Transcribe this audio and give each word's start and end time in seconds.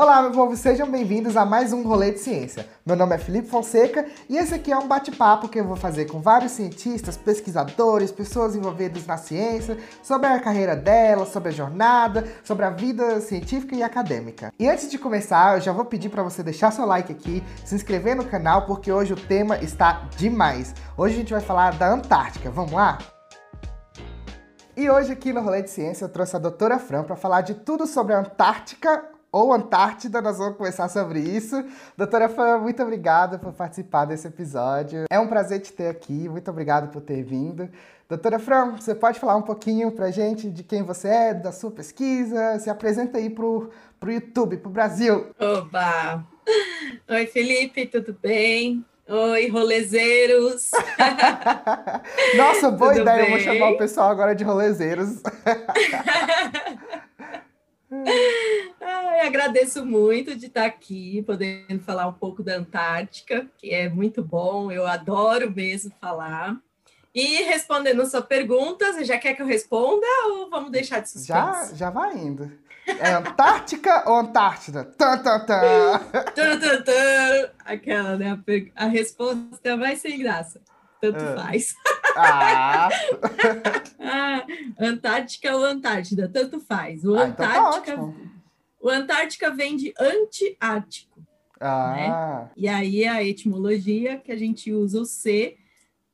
Olá, 0.00 0.22
meu 0.22 0.30
povo, 0.30 0.56
sejam 0.56 0.90
bem-vindos 0.90 1.36
a 1.36 1.44
mais 1.44 1.74
um 1.74 1.82
Rolê 1.82 2.10
de 2.10 2.20
Ciência. 2.20 2.66
Meu 2.86 2.96
nome 2.96 3.14
é 3.14 3.18
Felipe 3.18 3.48
Fonseca 3.48 4.06
e 4.30 4.38
esse 4.38 4.54
aqui 4.54 4.72
é 4.72 4.78
um 4.78 4.88
bate-papo 4.88 5.46
que 5.46 5.60
eu 5.60 5.64
vou 5.66 5.76
fazer 5.76 6.06
com 6.06 6.22
vários 6.22 6.52
cientistas, 6.52 7.18
pesquisadores, 7.18 8.10
pessoas 8.10 8.56
envolvidas 8.56 9.06
na 9.06 9.18
ciência, 9.18 9.76
sobre 10.02 10.26
a 10.26 10.40
carreira 10.40 10.74
delas, 10.74 11.28
sobre 11.28 11.50
a 11.50 11.52
jornada, 11.52 12.26
sobre 12.42 12.64
a 12.64 12.70
vida 12.70 13.20
científica 13.20 13.76
e 13.76 13.82
acadêmica. 13.82 14.50
E 14.58 14.66
antes 14.70 14.90
de 14.90 14.96
começar, 14.96 15.58
eu 15.58 15.60
já 15.60 15.70
vou 15.70 15.84
pedir 15.84 16.08
para 16.08 16.22
você 16.22 16.42
deixar 16.42 16.70
seu 16.70 16.86
like 16.86 17.12
aqui, 17.12 17.44
se 17.62 17.74
inscrever 17.74 18.16
no 18.16 18.24
canal, 18.24 18.64
porque 18.64 18.90
hoje 18.90 19.12
o 19.12 19.20
tema 19.20 19.58
está 19.58 20.08
demais. 20.16 20.74
Hoje 20.96 21.16
a 21.16 21.18
gente 21.18 21.32
vai 21.34 21.42
falar 21.42 21.74
da 21.74 21.92
Antártica. 21.92 22.50
Vamos 22.50 22.72
lá? 22.72 22.96
E 24.74 24.88
hoje 24.88 25.12
aqui 25.12 25.30
no 25.30 25.42
Rolê 25.42 25.60
de 25.60 25.68
Ciência 25.68 26.06
eu 26.06 26.08
trouxe 26.08 26.34
a 26.36 26.38
doutora 26.38 26.78
Fran 26.78 27.02
para 27.02 27.16
falar 27.16 27.42
de 27.42 27.52
tudo 27.52 27.86
sobre 27.86 28.14
a 28.14 28.20
Antártica 28.20 29.19
ou 29.32 29.52
Antártida, 29.52 30.20
nós 30.20 30.38
vamos 30.38 30.56
conversar 30.56 30.88
sobre 30.88 31.20
isso. 31.20 31.64
Doutora 31.96 32.28
Fran, 32.28 32.58
muito 32.58 32.82
obrigada 32.82 33.38
por 33.38 33.52
participar 33.52 34.04
desse 34.04 34.26
episódio. 34.26 35.04
É 35.10 35.18
um 35.18 35.28
prazer 35.28 35.60
te 35.60 35.72
ter 35.72 35.88
aqui, 35.88 36.28
muito 36.28 36.50
obrigado 36.50 36.90
por 36.90 37.00
ter 37.00 37.22
vindo. 37.22 37.68
Doutora 38.08 38.40
Fran, 38.40 38.72
você 38.76 38.92
pode 38.94 39.20
falar 39.20 39.36
um 39.36 39.42
pouquinho 39.42 39.92
pra 39.92 40.10
gente 40.10 40.50
de 40.50 40.64
quem 40.64 40.82
você 40.82 41.08
é, 41.08 41.34
da 41.34 41.52
sua 41.52 41.70
pesquisa? 41.70 42.58
Se 42.58 42.68
apresenta 42.68 43.18
aí 43.18 43.30
pro, 43.30 43.70
pro 44.00 44.10
YouTube, 44.10 44.56
pro 44.56 44.70
Brasil. 44.70 45.30
Oba! 45.38 46.24
Oi, 47.08 47.26
Felipe, 47.26 47.86
tudo 47.86 48.16
bem? 48.20 48.84
Oi, 49.06 49.48
rolezeiros! 49.48 50.70
Nossa, 52.36 52.70
boa 52.70 52.92
tudo 52.92 53.02
ideia, 53.02 53.22
bem? 53.22 53.26
eu 53.26 53.30
vou 53.30 53.40
chamar 53.40 53.70
o 53.70 53.78
pessoal 53.78 54.10
agora 54.10 54.34
de 54.34 54.42
rolezeiros. 54.42 55.20
Ai, 58.80 59.26
agradeço 59.26 59.84
muito 59.84 60.36
de 60.36 60.46
estar 60.46 60.64
aqui, 60.64 61.22
podendo 61.22 61.80
falar 61.80 62.06
um 62.06 62.12
pouco 62.12 62.42
da 62.42 62.56
Antártica, 62.56 63.46
que 63.58 63.74
é 63.74 63.88
muito 63.88 64.22
bom, 64.22 64.70
eu 64.70 64.86
adoro 64.86 65.50
mesmo 65.50 65.92
falar. 66.00 66.56
E 67.14 67.42
respondendo 67.42 68.06
sua 68.06 68.22
pergunta, 68.22 68.92
você 68.92 69.04
já 69.04 69.18
quer 69.18 69.34
que 69.34 69.42
eu 69.42 69.46
responda 69.46 70.06
ou 70.26 70.48
vamos 70.48 70.70
deixar 70.70 71.00
de 71.00 71.10
suspense? 71.10 71.70
Já, 71.70 71.74
já 71.74 71.90
vai 71.90 72.16
indo. 72.16 72.50
É 72.86 73.12
Antártica 73.12 74.08
ou 74.08 74.16
Antártida? 74.16 74.84
Tan, 74.84 75.18
tan, 75.18 75.40
tan. 75.44 75.98
tan, 76.34 76.58
tan, 76.58 76.82
tan. 76.82 77.50
Aquela, 77.64 78.16
né? 78.16 78.38
A, 78.74 78.86
resposta 78.86 79.76
vai 79.76 79.96
sem 79.96 80.18
graça. 80.18 80.60
Tanto 81.00 81.22
ah. 81.22 81.42
faz. 81.42 81.74
Ah. 82.16 82.88
ah. 84.00 84.46
Antártica 84.78 85.54
ou 85.56 85.64
Antártida, 85.64 86.28
tanto 86.28 86.60
faz. 86.60 87.04
O 87.04 87.14
ah, 87.16 87.28
então 87.28 87.46
tá 87.46 87.58
Antártica, 87.58 88.14
o 88.80 88.88
Antártica 88.88 89.50
vem 89.50 89.76
de 89.76 89.92
anti-ártico. 89.98 91.20
Ah. 91.60 91.94
Né? 91.94 92.50
E 92.56 92.68
aí 92.68 93.04
a 93.04 93.22
etimologia 93.22 94.16
que 94.16 94.32
a 94.32 94.36
gente 94.36 94.72
usa 94.72 95.00
o 95.00 95.04
C, 95.04 95.56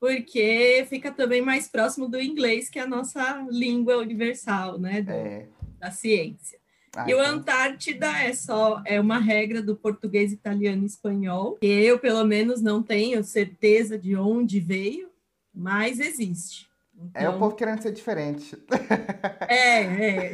porque 0.01 0.87
fica 0.89 1.11
também 1.11 1.41
mais 1.41 1.69
próximo 1.69 2.09
do 2.09 2.21
inglês, 2.21 2.69
que 2.69 2.79
é 2.79 2.83
a 2.83 2.87
nossa 2.87 3.47
língua 3.51 3.97
universal, 3.97 4.79
né? 4.79 5.03
Do, 5.03 5.11
é. 5.11 5.47
Da 5.79 5.91
ciência. 5.91 6.59
Ah, 6.97 7.05
e 7.09 7.15
o 7.15 7.21
então. 7.21 7.35
Antártida 7.35 8.07
é 8.07 8.33
só 8.33 8.83
é 8.87 9.01
uma 9.01 9.19
regra 9.19 9.63
do 9.63 9.77
português, 9.77 10.33
italiano 10.33 10.83
e 10.83 10.87
espanhol, 10.87 11.57
que 11.61 11.67
eu, 11.67 11.99
pelo 11.99 12.25
menos, 12.25 12.63
não 12.63 12.83
tenho 12.83 13.23
certeza 13.23 13.99
de 13.99 14.17
onde 14.17 14.59
veio, 14.59 15.11
mas 15.57 15.99
existe. 15.99 16.69
Então, 16.99 17.23
é 17.23 17.27
o 17.27 17.31
então 17.31 17.39
povo 17.39 17.55
querendo 17.55 17.83
ser 17.83 17.93
diferente. 17.93 18.57
É, 19.49 19.83
é. 19.83 20.33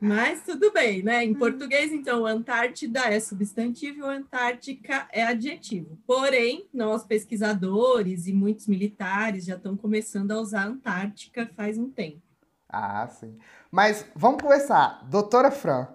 Mas 0.00 0.42
tudo 0.42 0.70
bem, 0.70 1.02
né? 1.02 1.24
Em 1.24 1.32
português, 1.32 1.92
então, 1.92 2.26
Antártida 2.26 3.00
é 3.00 3.18
substantivo, 3.18 4.04
Antártica 4.04 5.08
é 5.12 5.22
adjetivo. 5.22 5.98
Porém, 6.06 6.68
nós 6.74 7.04
pesquisadores 7.04 8.26
e 8.26 8.34
muitos 8.34 8.66
militares 8.66 9.46
já 9.46 9.54
estão 9.54 9.78
começando 9.78 10.32
a 10.32 10.40
usar 10.40 10.66
Antártica 10.66 11.50
faz 11.56 11.78
um 11.78 11.88
tempo. 11.90 12.20
Ah, 12.68 13.08
sim. 13.08 13.38
Mas 13.70 14.04
vamos 14.14 14.42
começar. 14.42 15.06
Doutora 15.08 15.50
Fran, 15.50 15.88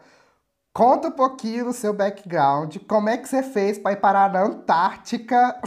conta 0.75 1.07
um 1.07 1.11
pouquinho 1.11 1.63
do 1.63 1.73
seu 1.73 1.93
background, 1.93 2.75
como 2.85 3.07
é 3.07 3.17
que 3.17 3.29
você 3.29 3.41
fez 3.41 3.79
para 3.79 3.93
ir 3.93 4.01
parar 4.01 4.33
na 4.33 4.43
Antártica, 4.43 5.57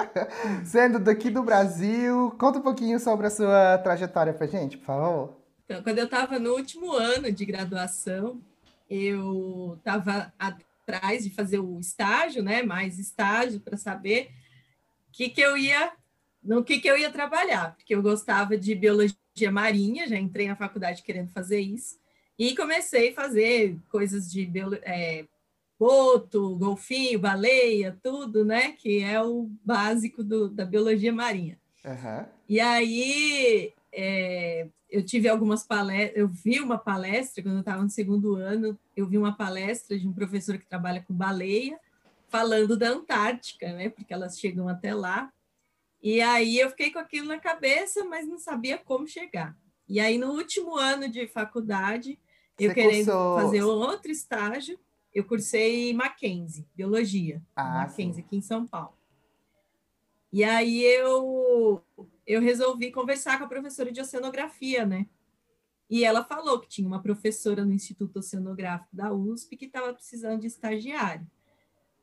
sendo 0.66 0.98
daqui 0.98 1.30
do 1.30 1.42
Brasil. 1.42 2.30
Conta 2.38 2.58
um 2.58 2.62
pouquinho 2.62 3.00
sobre 3.00 3.26
a 3.26 3.30
sua 3.30 3.78
trajetória 3.78 4.34
pra 4.34 4.46
gente, 4.46 4.76
por 4.76 4.84
favor. 4.84 5.36
Então, 5.64 5.82
quando 5.82 5.96
eu 5.96 6.04
estava 6.04 6.38
no 6.38 6.52
último 6.52 6.92
ano 6.92 7.32
de 7.32 7.46
graduação, 7.46 8.38
eu 8.90 9.76
estava 9.78 10.30
atrás 10.38 11.24
de 11.24 11.30
fazer 11.30 11.58
o 11.58 11.80
estágio, 11.80 12.42
né? 12.42 12.62
Mais 12.62 12.98
estágio 12.98 13.60
para 13.60 13.78
saber 13.78 14.30
que 15.10 15.30
que 15.30 15.40
eu 15.40 15.56
ia 15.56 15.90
no 16.42 16.62
que, 16.62 16.78
que 16.78 16.88
eu 16.88 16.98
ia 16.98 17.10
trabalhar, 17.10 17.76
porque 17.76 17.94
eu 17.94 18.02
gostava 18.02 18.58
de 18.58 18.74
biologia 18.74 19.16
marinha, 19.50 20.06
já 20.06 20.18
entrei 20.18 20.48
na 20.48 20.56
faculdade 20.56 21.02
querendo 21.02 21.30
fazer 21.30 21.60
isso, 21.60 21.99
e 22.40 22.56
comecei 22.56 23.10
a 23.10 23.14
fazer 23.14 23.76
coisas 23.90 24.32
de 24.32 24.50
é, 24.82 25.26
boto, 25.78 26.56
golfinho, 26.56 27.18
baleia, 27.18 27.98
tudo, 28.02 28.46
né? 28.46 28.72
Que 28.72 29.02
é 29.02 29.22
o 29.22 29.50
básico 29.62 30.24
do, 30.24 30.48
da 30.48 30.64
biologia 30.64 31.12
marinha. 31.12 31.58
Uhum. 31.84 32.24
E 32.48 32.58
aí 32.58 33.74
é, 33.92 34.66
eu 34.88 35.04
tive 35.04 35.28
algumas 35.28 35.64
palestras, 35.64 36.16
eu 36.16 36.28
vi 36.28 36.60
uma 36.60 36.78
palestra 36.78 37.42
quando 37.42 37.56
eu 37.56 37.60
estava 37.60 37.82
no 37.82 37.90
segundo 37.90 38.36
ano, 38.36 38.78
eu 38.96 39.06
vi 39.06 39.18
uma 39.18 39.36
palestra 39.36 39.98
de 39.98 40.08
um 40.08 40.12
professor 40.14 40.56
que 40.56 40.64
trabalha 40.64 41.04
com 41.06 41.12
baleia, 41.12 41.78
falando 42.30 42.74
da 42.74 42.88
Antártica, 42.88 43.70
né? 43.74 43.90
Porque 43.90 44.14
elas 44.14 44.40
chegam 44.40 44.66
até 44.66 44.94
lá. 44.94 45.30
E 46.02 46.22
aí 46.22 46.58
eu 46.58 46.70
fiquei 46.70 46.90
com 46.90 47.00
aquilo 47.00 47.28
na 47.28 47.38
cabeça, 47.38 48.02
mas 48.06 48.26
não 48.26 48.38
sabia 48.38 48.78
como 48.78 49.06
chegar. 49.06 49.54
E 49.86 50.00
aí 50.00 50.16
no 50.16 50.32
último 50.32 50.74
ano 50.78 51.06
de 51.06 51.26
faculdade, 51.26 52.18
eu 52.58 52.70
Você 52.70 52.74
querendo 52.74 53.06
cursou... 53.06 53.36
fazer 53.36 53.62
outro 53.62 54.10
estágio, 54.10 54.78
eu 55.14 55.24
cursei 55.24 55.92
Mackenzie, 55.92 56.66
biologia, 56.74 57.42
ah, 57.54 57.82
Mackenzie 57.86 58.14
sim. 58.14 58.20
aqui 58.20 58.36
em 58.36 58.42
São 58.42 58.66
Paulo. 58.66 58.96
E 60.32 60.44
aí 60.44 60.82
eu 60.84 61.82
eu 62.26 62.40
resolvi 62.40 62.92
conversar 62.92 63.38
com 63.38 63.44
a 63.44 63.48
professora 63.48 63.90
de 63.90 64.00
oceanografia, 64.00 64.86
né? 64.86 65.06
E 65.88 66.04
ela 66.04 66.22
falou 66.22 66.60
que 66.60 66.68
tinha 66.68 66.86
uma 66.86 67.02
professora 67.02 67.64
no 67.64 67.72
Instituto 67.72 68.20
Oceanográfico 68.20 68.94
da 68.94 69.12
USP 69.12 69.56
que 69.56 69.64
estava 69.64 69.92
precisando 69.92 70.40
de 70.40 70.46
estagiário 70.46 71.26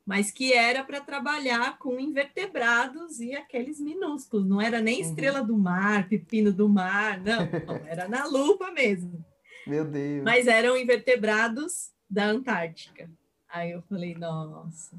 mas 0.07 0.31
que 0.31 0.53
era 0.53 0.85
para 0.85 1.01
trabalhar 1.01 1.77
com 1.79 1.99
invertebrados 1.99 3.19
e 3.19 3.35
aqueles 3.35 3.77
minúsculos, 3.77 4.47
não 4.47 4.61
era 4.61 4.79
nem 4.79 5.01
uhum. 5.01 5.09
estrela 5.09 5.43
do 5.43 5.57
mar, 5.57 6.07
pepino 6.07 6.53
do 6.53 6.69
mar, 6.69 7.19
não, 7.19 7.41
era 7.85 8.07
na 8.07 8.23
lupa 8.23 8.71
mesmo. 8.71 9.23
Meu 9.67 9.85
Deus. 9.85 10.23
Mas 10.23 10.47
eram 10.47 10.77
invertebrados 10.77 11.91
da 12.09 12.25
Antártica. 12.25 13.09
Aí 13.49 13.71
eu 13.71 13.81
falei, 13.83 14.15
nossa, 14.15 14.95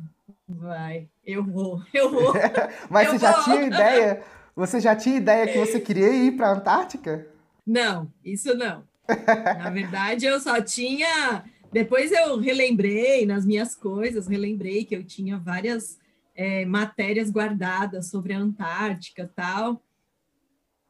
vai, 0.49 1.09
eu 1.25 1.45
vou, 1.45 1.83
eu 1.93 2.11
vou. 2.11 2.33
mas 2.91 3.09
eu 3.09 3.19
você 3.19 3.27
vou. 3.27 3.33
já 3.33 3.45
tinha 3.45 3.63
ideia? 3.63 4.23
Você 4.57 4.81
já 4.81 4.97
tinha 4.97 5.17
ideia 5.17 5.47
que 5.47 5.59
você 5.59 5.81
queria 5.81 6.13
ir 6.13 6.37
para 6.37 6.49
a 6.49 6.55
Antártica? 6.55 7.29
Não, 7.67 8.13
isso 8.25 8.55
não. 8.55 8.83
Na 9.59 9.71
verdade, 9.71 10.27
eu 10.27 10.41
só 10.41 10.61
tinha 10.61 11.45
depois 11.71 12.11
eu 12.11 12.39
relembrei 12.39 13.27
nas 13.27 13.45
minhas 13.45 13.75
coisas, 13.75 14.27
relembrei 14.27 14.85
que 14.85 14.97
eu 14.97 15.05
tinha 15.05 15.37
várias 15.37 15.99
é, 16.35 16.65
matérias 16.65 17.31
guardadas 17.31 18.09
sobre 18.09 18.33
a 18.33 18.39
Antártica 18.39 19.31
tal, 19.35 19.83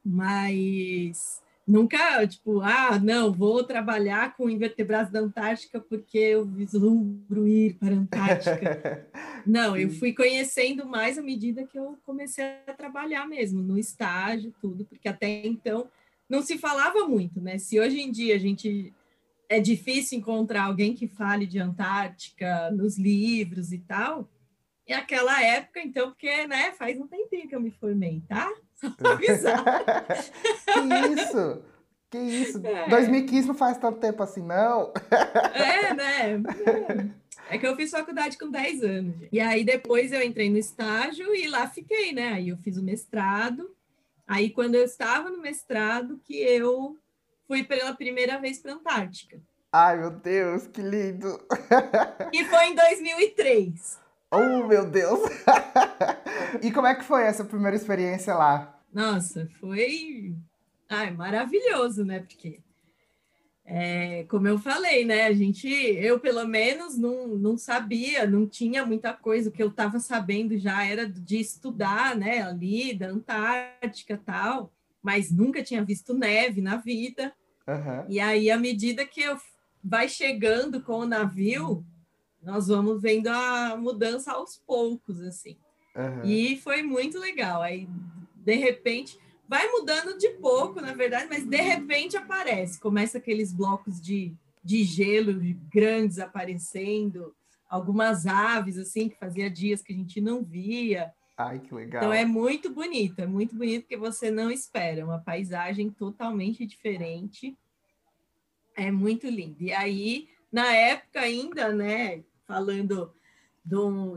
mas 0.03 1.41
nunca, 1.69 2.25
tipo, 2.25 2.61
ah, 2.61 2.97
não, 2.99 3.31
vou 3.31 3.63
trabalhar 3.63 4.35
com 4.35 4.49
invertebrados 4.49 5.11
da 5.11 5.19
Antártica 5.19 5.79
porque 5.79 6.17
eu 6.17 6.43
vislumbro 6.43 7.47
ir 7.47 7.75
para 7.75 7.93
a 7.93 7.97
Antártica. 7.97 9.07
não, 9.45 9.77
eu 9.77 9.91
fui 9.91 10.11
conhecendo 10.11 10.83
mais 10.87 11.19
à 11.19 11.21
medida 11.21 11.67
que 11.67 11.77
eu 11.77 11.95
comecei 12.03 12.43
a 12.65 12.73
trabalhar 12.73 13.27
mesmo, 13.27 13.61
no 13.61 13.77
estágio, 13.77 14.51
tudo, 14.59 14.83
porque 14.83 15.07
até 15.07 15.45
então 15.45 15.87
não 16.27 16.41
se 16.41 16.57
falava 16.57 17.07
muito, 17.07 17.39
né? 17.39 17.59
Se 17.59 17.79
hoje 17.79 18.01
em 18.01 18.11
dia 18.11 18.35
a 18.35 18.39
gente 18.39 18.91
é 19.47 19.59
difícil 19.59 20.17
encontrar 20.17 20.63
alguém 20.63 20.95
que 20.95 21.07
fale 21.07 21.45
de 21.45 21.59
Antártica 21.59 22.71
nos 22.71 22.97
livros 22.97 23.71
e 23.71 23.77
tal. 23.77 24.27
E 24.87 24.93
aquela 24.93 25.39
época, 25.43 25.79
então, 25.81 26.09
porque, 26.09 26.47
né, 26.47 26.71
faz 26.71 26.99
um 26.99 27.05
tempinho 27.05 27.47
que 27.47 27.55
eu 27.55 27.61
me 27.61 27.69
formei, 27.69 28.23
tá? 28.27 28.51
Só 28.73 28.87
avisar. 29.07 29.63
que 30.65 31.21
isso? 31.21 31.61
Que 32.09 32.17
isso? 32.17 32.65
É. 32.65 32.89
2015 32.89 33.47
não 33.47 33.55
faz 33.55 33.77
tanto 33.77 33.99
tempo 33.99 34.23
assim, 34.23 34.41
não? 34.41 34.91
É, 35.53 35.93
né? 35.93 36.41
É. 37.49 37.55
é 37.55 37.57
que 37.57 37.67
eu 37.67 37.75
fiz 37.75 37.91
faculdade 37.91 38.37
com 38.37 38.49
10 38.49 38.83
anos. 38.83 39.15
E 39.31 39.39
aí 39.39 39.63
depois 39.63 40.11
eu 40.11 40.21
entrei 40.21 40.49
no 40.49 40.57
estágio 40.57 41.35
e 41.35 41.47
lá 41.47 41.67
fiquei, 41.67 42.11
né? 42.11 42.33
Aí 42.33 42.49
eu 42.49 42.57
fiz 42.57 42.77
o 42.77 42.83
mestrado. 42.83 43.69
Aí 44.27 44.49
quando 44.49 44.75
eu 44.75 44.83
estava 44.83 45.29
no 45.29 45.41
mestrado 45.41 46.19
que 46.23 46.35
eu 46.35 46.97
fui 47.47 47.63
pela 47.63 47.93
primeira 47.93 48.39
vez 48.39 48.59
para 48.59 48.71
a 48.71 48.75
Antártica. 48.75 49.39
Ai, 49.71 49.97
meu 49.97 50.09
Deus, 50.09 50.67
que 50.67 50.81
lindo! 50.81 51.39
E 52.33 52.43
foi 52.45 52.65
em 52.65 52.75
2003. 52.75 53.99
Oh, 54.31 54.67
meu 54.67 54.85
Deus! 54.89 55.19
e 56.61 56.71
como 56.71 56.87
é 56.87 56.95
que 56.95 57.03
foi 57.03 57.23
essa 57.23 57.43
primeira 57.43 57.75
experiência 57.75 58.35
lá? 58.35 58.79
Nossa, 58.93 59.47
foi 59.59 60.35
ai, 60.89 61.11
maravilhoso, 61.11 62.03
né? 62.03 62.19
Porque, 62.19 62.59
é, 63.63 64.23
como 64.23 64.47
eu 64.47 64.57
falei, 64.57 65.05
né? 65.05 65.27
A 65.27 65.33
gente, 65.33 65.67
eu 65.69 66.19
pelo 66.19 66.45
menos 66.45 66.97
não, 66.97 67.27
não 67.27 67.57
sabia, 67.57 68.27
não 68.27 68.47
tinha 68.47 68.85
muita 68.85 69.13
coisa. 69.13 69.49
O 69.49 69.53
que 69.53 69.61
eu 69.61 69.69
estava 69.69 69.99
sabendo 69.99 70.57
já 70.57 70.83
era 70.83 71.07
de 71.07 71.39
estudar, 71.39 72.15
né? 72.15 72.41
Ali, 72.41 72.95
da 72.95 73.07
Antártica 73.07 74.19
tal, 74.25 74.73
mas 75.01 75.31
nunca 75.31 75.63
tinha 75.63 75.85
visto 75.85 76.13
neve 76.13 76.59
na 76.59 76.77
vida. 76.77 77.31
Uhum. 77.67 78.05
E 78.09 78.19
aí, 78.19 78.49
à 78.49 78.57
medida 78.57 79.05
que 79.05 79.21
eu 79.21 79.37
vai 79.83 80.09
chegando 80.09 80.81
com 80.81 80.99
o 80.99 81.07
navio, 81.07 81.85
nós 82.41 82.67
vamos 82.67 83.01
vendo 83.01 83.27
a 83.27 83.77
mudança 83.77 84.31
aos 84.31 84.57
poucos, 84.57 85.21
assim. 85.21 85.55
Uhum. 85.95 86.25
E 86.25 86.57
foi 86.57 86.81
muito 86.81 87.19
legal. 87.19 87.61
Aí, 87.61 87.87
de 88.35 88.55
repente, 88.55 89.19
vai 89.49 89.67
mudando 89.71 90.15
de 90.15 90.29
pouco, 90.29 90.79
na 90.79 90.93
verdade, 90.93 91.25
mas 91.27 91.43
de 91.43 91.57
repente 91.57 92.15
aparece. 92.15 92.79
Começa 92.79 93.17
aqueles 93.17 93.51
blocos 93.51 93.99
de, 93.99 94.31
de 94.63 94.83
gelo 94.83 95.33
grandes 95.73 96.19
aparecendo, 96.19 97.35
algumas 97.67 98.27
aves, 98.27 98.77
assim, 98.77 99.09
que 99.09 99.17
fazia 99.17 99.49
dias 99.49 99.81
que 99.81 99.91
a 99.91 99.95
gente 99.95 100.21
não 100.21 100.43
via. 100.43 101.11
Ai, 101.35 101.59
que 101.59 101.73
legal. 101.73 102.03
Então 102.03 102.13
é 102.13 102.25
muito 102.25 102.69
bonito, 102.69 103.21
é 103.21 103.25
muito 103.25 103.55
bonito 103.55 103.81
porque 103.81 103.97
você 103.97 104.29
não 104.29 104.51
espera, 104.51 105.03
uma 105.03 105.17
paisagem 105.17 105.89
totalmente 105.89 106.63
diferente. 106.63 107.57
É 108.77 108.91
muito 108.91 109.27
lindo. 109.27 109.63
E 109.63 109.73
aí, 109.73 110.29
na 110.51 110.71
época 110.75 111.21
ainda, 111.21 111.73
né, 111.73 112.23
falando 112.45 113.11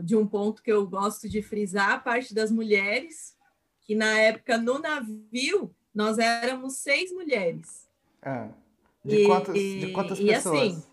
de 0.03 0.15
um 0.15 0.27
ponto 0.27 0.61
que 0.61 0.71
eu 0.71 0.85
gosto 0.85 1.27
de 1.27 1.41
frisar, 1.41 1.91
a 1.93 1.99
parte 1.99 2.35
das 2.35 2.51
mulheres, 2.51 3.35
que 3.83 3.95
na 3.95 4.17
época 4.19 4.57
no 4.57 4.79
navio 4.79 5.73
nós 5.93 6.17
éramos 6.17 6.77
seis 6.77 7.11
mulheres. 7.11 7.87
Ah, 8.21 8.49
de, 9.03 9.17
E- 9.17 9.27
quantas, 9.27 9.57
de 9.57 9.91
quantas 9.93 10.19
e 10.19 10.25
pessoas? 10.25 10.73
assim, 10.73 10.83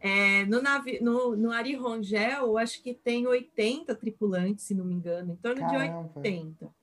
É, 0.00 0.44
no, 0.46 0.60
navi, 0.60 1.00
no, 1.00 1.34
no 1.34 1.50
Ari 1.50 1.74
Rongel, 1.76 2.42
eu 2.46 2.58
acho 2.58 2.82
que 2.82 2.92
tem 2.92 3.26
80 3.26 3.94
tripulantes, 3.94 4.66
se 4.66 4.74
não 4.74 4.84
me 4.84 4.94
engano, 4.94 5.32
em 5.32 5.36
torno 5.36 5.60
Caramba. 5.62 6.10
de 6.12 6.18
80. 6.18 6.74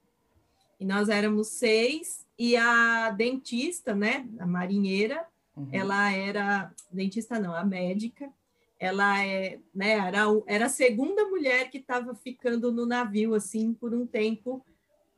E 0.79 0.85
nós 0.85 1.07
éramos 1.09 1.49
seis, 1.49 2.25
e 2.37 2.57
a 2.57 3.11
dentista, 3.11 3.93
né, 3.93 4.27
a 4.39 4.47
marinheira, 4.47 5.23
Uhum. 5.55 5.67
ela 5.71 6.11
era, 6.11 6.73
dentista 6.91 7.37
não, 7.39 7.53
a 7.53 7.63
médica, 7.63 8.31
ela 8.79 9.23
é, 9.23 9.59
né, 9.75 9.91
era, 9.91 10.23
era 10.47 10.65
a 10.65 10.69
segunda 10.69 11.25
mulher 11.25 11.69
que 11.69 11.77
estava 11.77 12.15
ficando 12.15 12.71
no 12.71 12.85
navio, 12.87 13.35
assim, 13.35 13.73
por 13.73 13.93
um 13.93 14.07
tempo 14.07 14.65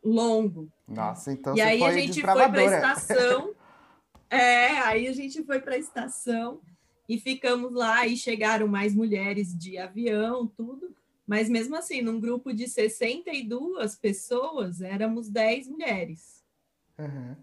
longo. 0.03 0.69
Nossa, 0.87 1.31
então 1.31 1.55
E 1.55 1.61
aí 1.61 1.83
a 1.83 1.91
gente 1.93 2.21
foi 2.21 2.49
para 2.49 2.59
a 2.59 2.65
estação. 2.65 3.53
É, 4.29 4.79
aí 4.79 5.07
a 5.07 5.13
gente 5.13 5.43
foi 5.43 5.59
para 5.59 5.75
a 5.75 5.77
estação 5.77 6.59
e 7.07 7.19
ficamos 7.19 7.71
lá 7.71 8.07
e 8.07 8.17
chegaram 8.17 8.67
mais 8.67 8.95
mulheres 8.95 9.55
de 9.55 9.77
avião, 9.77 10.47
tudo. 10.47 10.95
Mas 11.27 11.47
mesmo 11.47 11.75
assim, 11.75 12.01
num 12.01 12.19
grupo 12.19 12.51
de 12.51 12.67
62 12.67 13.95
pessoas, 13.95 14.81
éramos 14.81 15.29
10 15.29 15.67
mulheres. 15.67 16.43
Uhum. 16.97 17.35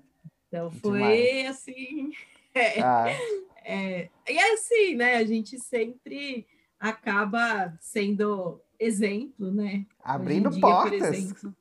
Então 0.48 0.70
foi 0.70 0.98
Demais. 0.98 1.46
assim. 1.46 2.10
é, 2.52 2.82
Ah, 2.82 3.06
é, 3.64 4.08
e 4.28 4.36
é 4.36 4.52
assim, 4.54 4.96
né? 4.96 5.14
A 5.14 5.24
gente 5.24 5.60
sempre 5.60 6.44
acaba 6.78 7.72
sendo 7.80 8.60
exemplo, 8.78 9.52
né? 9.52 9.86
abrindo 10.02 10.50
dia, 10.50 10.60
por 10.60 10.70
portas. 10.90 11.02
exemplo. 11.02 11.54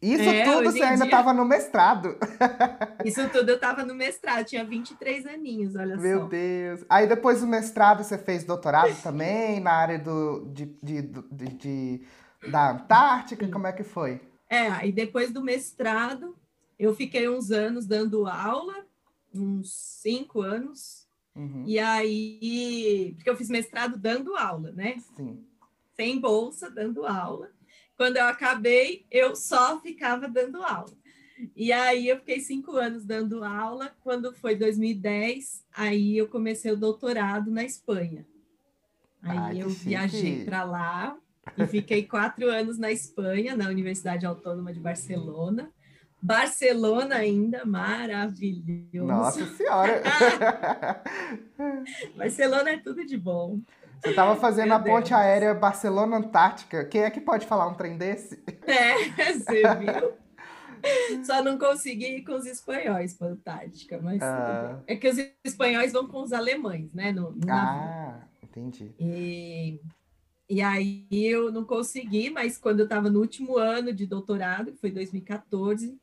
Isso 0.00 0.22
É, 0.22 0.44
tudo 0.44 0.70
você 0.70 0.82
ainda 0.82 1.04
estava 1.06 1.32
no 1.32 1.44
mestrado. 1.44 2.16
Isso 3.04 3.28
tudo 3.30 3.48
eu 3.50 3.54
estava 3.56 3.84
no 3.84 3.94
mestrado, 3.94 4.44
tinha 4.44 4.64
23 4.64 5.26
aninhos, 5.26 5.74
olha 5.74 5.96
Meu 5.96 6.20
só. 6.20 6.26
Deus. 6.26 6.84
Aí 6.88 7.06
depois 7.06 7.40
do 7.40 7.46
mestrado 7.46 8.04
você 8.04 8.18
fez 8.18 8.44
doutorado 8.44 8.94
também 9.02 9.58
na 9.60 9.72
área 9.72 9.98
do, 9.98 10.44
de, 10.52 10.66
de, 10.82 11.02
de- 11.02 11.48
de- 11.54 12.06
da 12.50 12.72
Antártica? 12.72 13.48
Como 13.48 13.66
é 13.66 13.72
que 13.72 13.82
foi? 13.82 14.20
É, 14.48 14.68
aí 14.68 14.92
depois 14.92 15.32
do 15.32 15.42
mestrado, 15.42 16.36
eu 16.78 16.94
fiquei 16.94 17.28
uns 17.28 17.50
anos 17.50 17.86
dando 17.86 18.26
aula, 18.26 18.74
uns 19.34 19.72
cinco 19.72 20.40
anos, 20.42 21.04
Uhum. 21.34 21.64
e 21.66 21.78
aí, 21.78 23.12
porque 23.16 23.28
eu 23.28 23.36
fiz 23.36 23.50
mestrado 23.50 23.98
dando 23.98 24.34
aula, 24.36 24.72
né? 24.72 24.96
Sim. 25.16 25.44
Sem 25.94 26.18
bolsa, 26.18 26.70
dando 26.70 27.04
aula. 27.06 27.50
Quando 27.96 28.16
eu 28.18 28.26
acabei, 28.26 29.06
eu 29.10 29.34
só 29.34 29.80
ficava 29.80 30.28
dando 30.28 30.62
aula. 30.62 30.92
E 31.54 31.72
aí 31.72 32.08
eu 32.08 32.18
fiquei 32.18 32.40
cinco 32.40 32.72
anos 32.72 33.04
dando 33.04 33.44
aula. 33.44 33.94
Quando 34.02 34.32
foi 34.32 34.54
2010, 34.54 35.64
aí 35.74 36.16
eu 36.16 36.28
comecei 36.28 36.72
o 36.72 36.76
doutorado 36.76 37.50
na 37.50 37.64
Espanha. 37.64 38.26
Aí 39.22 39.38
Ai, 39.38 39.62
eu 39.62 39.68
viajei 39.68 40.44
para 40.44 40.62
lá 40.64 41.16
e 41.56 41.66
fiquei 41.66 42.04
quatro 42.04 42.48
anos 42.48 42.78
na 42.78 42.92
Espanha, 42.92 43.56
na 43.56 43.68
Universidade 43.68 44.26
Autônoma 44.26 44.72
de 44.72 44.80
Barcelona. 44.80 45.70
Barcelona 46.20 47.16
ainda, 47.16 47.64
maravilhoso. 47.64 49.06
Nossa 49.06 49.46
senhora. 49.46 50.02
Barcelona 52.16 52.70
é 52.70 52.78
tudo 52.78 53.04
de 53.04 53.16
bom. 53.16 53.60
Você 54.02 54.10
estava 54.10 54.36
fazendo 54.36 54.68
Meu 54.68 54.76
a 54.76 54.80
ponte 54.80 55.08
Deus. 55.10 55.20
aérea 55.20 55.54
Barcelona-Antártica. 55.54 56.84
Quem 56.84 57.02
é 57.02 57.10
que 57.10 57.20
pode 57.20 57.46
falar 57.46 57.66
um 57.68 57.74
trem 57.74 57.96
desse? 57.96 58.42
É, 58.66 58.94
você 59.34 59.62
viu? 59.76 60.12
Só 61.24 61.42
não 61.42 61.58
consegui 61.58 62.18
ir 62.18 62.22
com 62.24 62.34
os 62.34 62.46
espanhóis 62.46 63.14
para 63.14 63.28
a 63.28 63.30
Antártica, 63.30 63.98
mas 64.00 64.22
Ah. 64.22 64.80
é 64.86 64.94
que 64.94 65.08
os 65.08 65.16
espanhóis 65.44 65.92
vão 65.92 66.06
com 66.06 66.22
os 66.22 66.32
alemães, 66.32 66.92
né? 66.92 67.10
No, 67.12 67.32
no. 67.32 67.50
Ah, 67.50 68.20
entendi. 68.42 68.94
E, 69.00 69.80
e 70.48 70.62
aí 70.62 71.06
eu 71.10 71.50
não 71.50 71.64
consegui, 71.64 72.30
mas 72.30 72.56
quando 72.58 72.80
eu 72.80 72.84
estava 72.84 73.10
no 73.10 73.18
último 73.20 73.56
ano 73.56 73.92
de 73.92 74.06
doutorado, 74.06 74.72
que 74.72 74.78
foi 74.80 74.90
2014, 74.92 75.98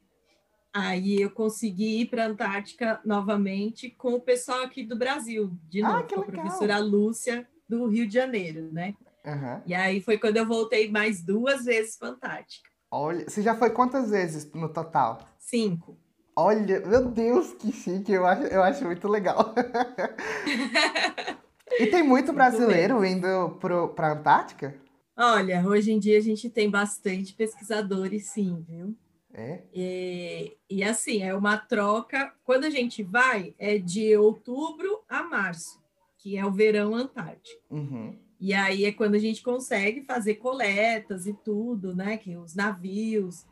aí 0.73 1.21
eu 1.21 1.29
consegui 1.29 2.01
ir 2.01 2.07
para 2.07 2.23
a 2.25 2.27
Antártica 2.27 2.99
novamente 3.05 3.89
com 3.91 4.13
o 4.15 4.19
pessoal 4.21 4.63
aqui 4.63 4.83
do 4.83 4.97
Brasil, 4.97 5.55
de 5.69 5.81
Ah, 5.83 5.89
novo, 5.99 6.07
com 6.09 6.15
a 6.21 6.25
legal. 6.25 6.41
professora 6.43 6.77
Lúcia 6.79 7.47
do 7.77 7.87
Rio 7.87 8.07
de 8.07 8.13
Janeiro, 8.13 8.71
né? 8.71 8.93
Aham. 9.25 9.63
E 9.65 9.73
aí 9.73 10.01
foi 10.01 10.17
quando 10.17 10.37
eu 10.37 10.45
voltei 10.45 10.91
mais 10.91 11.23
duas 11.23 11.65
vezes 11.65 11.97
para 11.97 12.09
a 12.09 12.11
Antártica. 12.11 12.69
Olha, 12.91 13.27
você 13.27 13.41
já 13.41 13.55
foi 13.55 13.71
quantas 13.71 14.11
vezes 14.11 14.51
no 14.53 14.69
total? 14.69 15.19
Cinco. 15.39 15.97
Olha, 16.35 16.79
meu 16.81 17.05
Deus, 17.05 17.53
que 17.53 17.71
chique, 17.71 18.11
eu 18.11 18.25
acho, 18.25 18.43
eu 18.43 18.61
acho 18.61 18.85
muito 18.85 19.07
legal. 19.07 19.53
e 21.79 21.87
tem 21.87 22.03
muito 22.03 22.33
brasileiro 22.33 23.05
indo 23.05 23.51
pro, 23.59 23.89
pra 23.89 24.13
Antártica? 24.13 24.75
Olha, 25.15 25.65
hoje 25.67 25.91
em 25.91 25.99
dia 25.99 26.17
a 26.17 26.21
gente 26.21 26.49
tem 26.49 26.69
bastante 26.69 27.33
pesquisadores, 27.33 28.29
sim, 28.29 28.63
viu? 28.67 28.95
É? 29.33 29.61
E, 29.73 30.57
e 30.69 30.83
assim, 30.83 31.23
é 31.23 31.35
uma 31.35 31.57
troca. 31.57 32.33
Quando 32.43 32.65
a 32.65 32.69
gente 32.69 33.03
vai, 33.03 33.55
é 33.57 33.77
de 33.77 34.15
outubro 34.15 35.03
a 35.09 35.23
março, 35.23 35.81
que 36.23 36.37
é 36.37 36.45
o 36.45 36.51
verão 36.51 36.95
antártico. 36.95 37.61
Uhum. 37.69 38.17
E 38.39 38.53
aí 38.53 38.85
é 38.85 38.93
quando 38.93 39.15
a 39.15 39.19
gente 39.19 39.43
consegue 39.43 40.03
fazer 40.03 40.35
coletas 40.35 41.27
e 41.27 41.33
tudo, 41.33 41.93
né? 41.93 42.15
Que 42.15 42.37
os 42.37 42.55
navios 42.55 43.45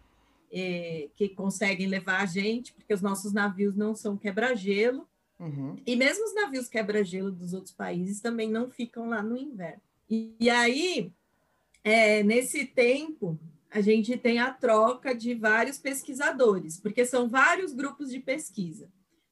eh, 0.50 1.10
que 1.16 1.28
conseguem 1.28 1.88
levar 1.88 2.22
a 2.22 2.26
gente, 2.26 2.74
porque 2.74 2.94
os 2.94 3.02
nossos 3.02 3.34
navios 3.34 3.76
não 3.76 3.94
são 3.94 4.16
quebra-gelo, 4.18 5.06
Uhum. 5.38 5.76
e 5.88 5.96
mesmo 5.96 6.24
os 6.24 6.36
navios 6.36 6.70
quebra-gelo 6.70 7.32
dos 7.32 7.52
outros 7.52 7.74
países 7.74 8.22
também 8.22 8.48
não 8.48 8.70
ficam 8.70 9.10
lá 9.10 9.24
no 9.24 9.36
inverno. 9.36 9.82
E, 10.08 10.36
e 10.40 10.50
aí, 10.52 11.12
é, 11.84 12.22
nesse 12.22 12.64
tempo, 12.64 13.40
a 13.72 13.82
gente 13.82 14.16
tem 14.18 14.38
a 14.38 14.54
troca 14.54 15.16
de 15.16 15.34
vários 15.34 15.80
pesquisadores, 15.80 16.80
porque 16.80 17.06
são 17.06 17.28
vários 17.28 17.74
grupos 17.74 18.12
de 18.12 18.20
pesquisa. 18.20 18.88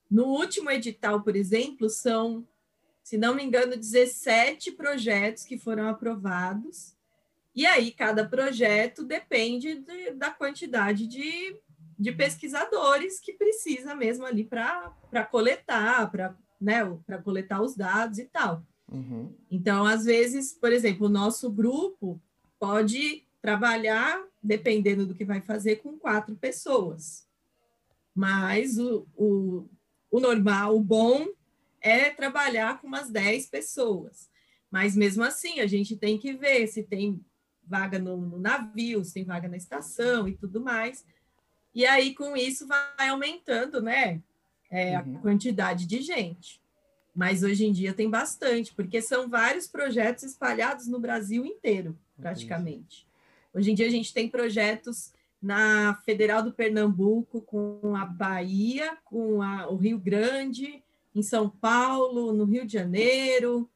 No 0.10 0.26
último 0.26 0.72
edital, 0.72 1.22
por 1.22 1.36
exemplo, 1.36 1.90
são, 1.92 2.48
se 3.10 3.18
não 3.18 3.34
me 3.34 3.44
engano, 3.44 3.76
17 3.76 4.74
projetos 4.74 5.44
que 5.44 5.58
foram 5.58 5.88
aprovados. 5.88 6.96
E 7.56 7.66
aí, 7.66 7.90
cada 7.90 8.24
projeto 8.24 9.04
depende 9.04 9.80
de- 9.80 10.12
da 10.12 10.30
quantidade 10.30 11.08
de, 11.08 11.58
de 11.98 12.12
pesquisadores 12.12 13.20
que 13.20 13.34
precisa 13.34 13.96
mesmo 13.96 14.28
ali 14.28 14.44
para 14.44 15.26
coletar, 15.32 16.12
para 16.12 16.38
né, 16.62 16.82
coletar 17.24 17.64
os 17.64 17.76
dados 17.76 18.20
e 18.20 18.26
tal. 18.26 18.64
Uhum. 18.88 19.34
Então, 19.50 19.88
às 19.88 20.06
vezes, 20.06 20.54
por 20.54 20.72
exemplo, 20.72 21.08
o 21.08 21.10
nosso 21.10 21.50
grupo 21.50 22.22
pode 22.60 23.26
trabalhar, 23.42 24.24
dependendo 24.40 25.08
do 25.08 25.16
que 25.16 25.26
vai 25.26 25.42
fazer, 25.42 25.78
com 25.78 25.98
quatro 25.98 26.36
pessoas. 26.36 27.28
Mas 28.14 28.78
o, 28.78 29.08
o, 29.18 29.68
o 30.12 30.20
normal, 30.20 30.76
o 30.76 30.80
bom, 30.80 31.26
é 31.82 32.10
trabalhar 32.10 32.80
com 32.80 32.88
umas 32.88 33.10
10 33.10 33.48
pessoas. 33.48 34.30
Mas 34.70 34.96
mesmo 34.96 35.24
assim, 35.24 35.60
a 35.60 35.68
gente 35.68 35.96
tem 35.96 36.18
que 36.18 36.34
ver 36.34 36.68
se 36.68 36.84
tem 36.84 37.24
vaga 37.66 38.00
no, 38.00 38.18
no 38.18 38.40
navio, 38.40 39.04
se 39.04 39.14
tem 39.14 39.24
vaga 39.24 39.48
na 39.48 39.58
estação 39.58 40.28
e 40.28 40.36
tudo 40.36 40.62
mais. 40.62 41.06
E 41.74 41.86
aí, 41.86 42.14
com 42.16 42.36
isso, 42.36 42.68
vai 42.68 43.10
aumentando, 43.10 43.82
né? 43.82 44.22
É, 44.70 45.00
uhum. 45.00 45.18
a 45.18 45.22
quantidade 45.22 45.86
de 45.86 46.02
gente. 46.02 46.62
Mas 47.16 47.44
hoje 47.44 47.66
em 47.66 47.72
dia 47.72 47.94
tem 47.94 48.10
bastante, 48.10 48.74
porque 48.74 49.02
são 49.02 49.28
vários 49.28 49.68
projetos 49.68 50.24
espalhados 50.24 50.88
no 50.88 51.00
Brasil 51.00 51.46
inteiro, 51.46 51.98
praticamente. 52.16 53.08
Hoje 53.54 53.72
em 53.72 53.76
dia 53.76 53.88
a 53.88 53.92
gente 53.92 54.14
tem 54.14 54.30
projetos 54.30 55.12
na 55.42 55.96
Federal 56.06 56.44
do 56.44 56.54
Pernambuco, 56.54 57.42
com 57.42 57.96
a 57.96 58.06
Bahia, 58.06 58.98
com 59.06 59.42
a, 59.42 59.70
o 59.70 59.76
Rio 59.76 59.98
Grande, 59.98 60.84
em 61.14 61.22
São 61.22 61.50
Paulo, 61.50 62.34
no 62.34 62.46
Rio 62.46 62.66
de 62.66 62.74
Janeiro. 62.74 63.70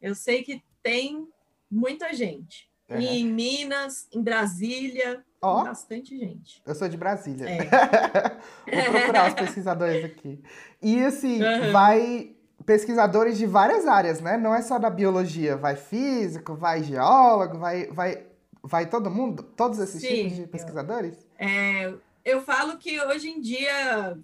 Eu 0.00 0.14
sei 0.14 0.42
que 0.42 0.62
tem 0.82 1.28
muita 1.70 2.12
gente. 2.12 2.70
É. 2.88 3.00
E 3.00 3.20
em 3.20 3.26
Minas, 3.26 4.06
em 4.12 4.22
Brasília, 4.22 5.24
oh, 5.40 5.64
bastante 5.64 6.18
gente. 6.18 6.62
Eu 6.66 6.74
sou 6.74 6.88
de 6.88 6.96
Brasília. 6.96 7.48
É. 7.48 7.58
Vou 8.82 8.92
procurar 8.92 9.28
os 9.28 9.34
pesquisadores 9.34 10.04
aqui. 10.04 10.42
E 10.82 11.00
assim, 11.00 11.42
uhum. 11.42 11.72
vai 11.72 12.36
pesquisadores 12.66 13.36
de 13.36 13.46
várias 13.46 13.86
áreas, 13.86 14.20
né? 14.20 14.36
Não 14.36 14.54
é 14.54 14.62
só 14.62 14.78
da 14.78 14.90
biologia, 14.90 15.56
vai 15.56 15.76
físico, 15.76 16.54
vai 16.54 16.82
geólogo, 16.82 17.58
vai, 17.58 17.86
vai 17.88 18.26
Vai 18.66 18.88
todo 18.88 19.10
mundo? 19.10 19.42
Todos 19.42 19.78
esses 19.78 20.00
Sim, 20.00 20.08
tipos 20.08 20.36
de 20.36 20.46
pesquisadores? 20.46 21.26
É, 21.38 21.92
eu 22.24 22.40
falo 22.40 22.78
que 22.78 22.98
hoje 22.98 23.28
em 23.28 23.38
dia, 23.38 24.16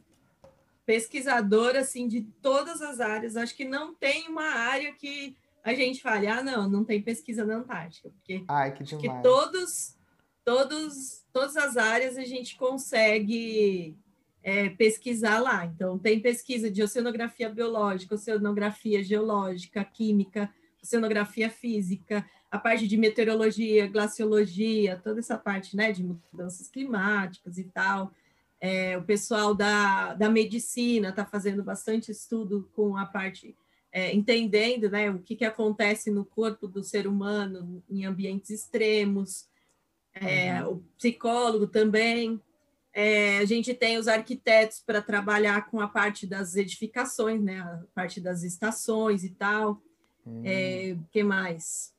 pesquisador 0.90 1.76
assim, 1.76 2.08
de 2.08 2.22
todas 2.42 2.82
as 2.82 2.98
áreas, 2.98 3.36
acho 3.36 3.54
que 3.54 3.64
não 3.64 3.94
tem 3.94 4.26
uma 4.26 4.42
área 4.42 4.92
que 4.92 5.36
a 5.62 5.72
gente 5.72 6.02
fale, 6.02 6.26
ah, 6.26 6.42
não, 6.42 6.68
não 6.68 6.84
tem 6.84 7.00
pesquisa 7.00 7.44
na 7.44 7.58
Antártica. 7.58 8.10
Porque 8.10 8.42
Ai, 8.48 8.74
que 8.74 8.82
que 8.82 9.08
todos, 9.22 9.96
todos, 10.44 11.24
todas 11.32 11.56
as 11.56 11.76
áreas 11.76 12.16
a 12.16 12.24
gente 12.24 12.56
consegue 12.56 13.96
é, 14.42 14.70
pesquisar 14.70 15.38
lá. 15.38 15.64
Então, 15.64 15.96
tem 15.96 16.18
pesquisa 16.18 16.68
de 16.68 16.82
oceanografia 16.82 17.48
biológica, 17.48 18.16
oceanografia 18.16 19.00
geológica, 19.00 19.84
química, 19.84 20.52
oceanografia 20.82 21.48
física, 21.48 22.28
a 22.50 22.58
parte 22.58 22.88
de 22.88 22.96
meteorologia, 22.96 23.86
glaciologia, 23.86 25.00
toda 25.04 25.20
essa 25.20 25.38
parte 25.38 25.76
né, 25.76 25.92
de 25.92 26.02
mudanças 26.02 26.68
climáticas 26.68 27.58
e 27.58 27.64
tal. 27.64 28.12
É, 28.60 28.96
o 28.98 29.02
pessoal 29.02 29.54
da, 29.54 30.14
da 30.14 30.28
medicina 30.28 31.08
está 31.08 31.24
fazendo 31.24 31.62
bastante 31.62 32.10
estudo 32.10 32.68
com 32.74 32.96
a 32.96 33.06
parte, 33.06 33.56
é, 33.90 34.14
entendendo 34.14 34.90
né, 34.90 35.10
o 35.10 35.18
que, 35.18 35.34
que 35.34 35.44
acontece 35.44 36.10
no 36.10 36.24
corpo 36.24 36.68
do 36.68 36.82
ser 36.82 37.06
humano 37.06 37.82
em 37.88 38.04
ambientes 38.04 38.50
extremos. 38.50 39.48
É, 40.12 40.62
uhum. 40.62 40.72
O 40.72 40.84
psicólogo 40.98 41.66
também. 41.66 42.40
É, 42.92 43.38
a 43.38 43.44
gente 43.44 43.72
tem 43.72 43.98
os 43.98 44.08
arquitetos 44.08 44.80
para 44.80 45.00
trabalhar 45.00 45.70
com 45.70 45.80
a 45.80 45.86
parte 45.86 46.26
das 46.26 46.56
edificações, 46.56 47.40
né, 47.40 47.60
a 47.60 47.84
parte 47.94 48.20
das 48.20 48.42
estações 48.42 49.24
e 49.24 49.30
tal. 49.30 49.80
O 50.26 50.30
uhum. 50.30 50.42
É, 50.44 50.98
que 51.10 51.22
mais? 51.22 51.94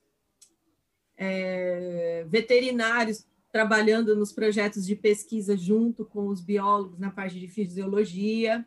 é, 1.16 2.24
veterinários 2.28 3.24
trabalhando 3.52 4.16
nos 4.16 4.32
projetos 4.32 4.86
de 4.86 4.96
pesquisa 4.96 5.54
junto 5.54 6.06
com 6.06 6.28
os 6.28 6.40
biólogos 6.40 6.98
na 6.98 7.10
parte 7.10 7.38
de 7.38 7.46
fisiologia. 7.46 8.66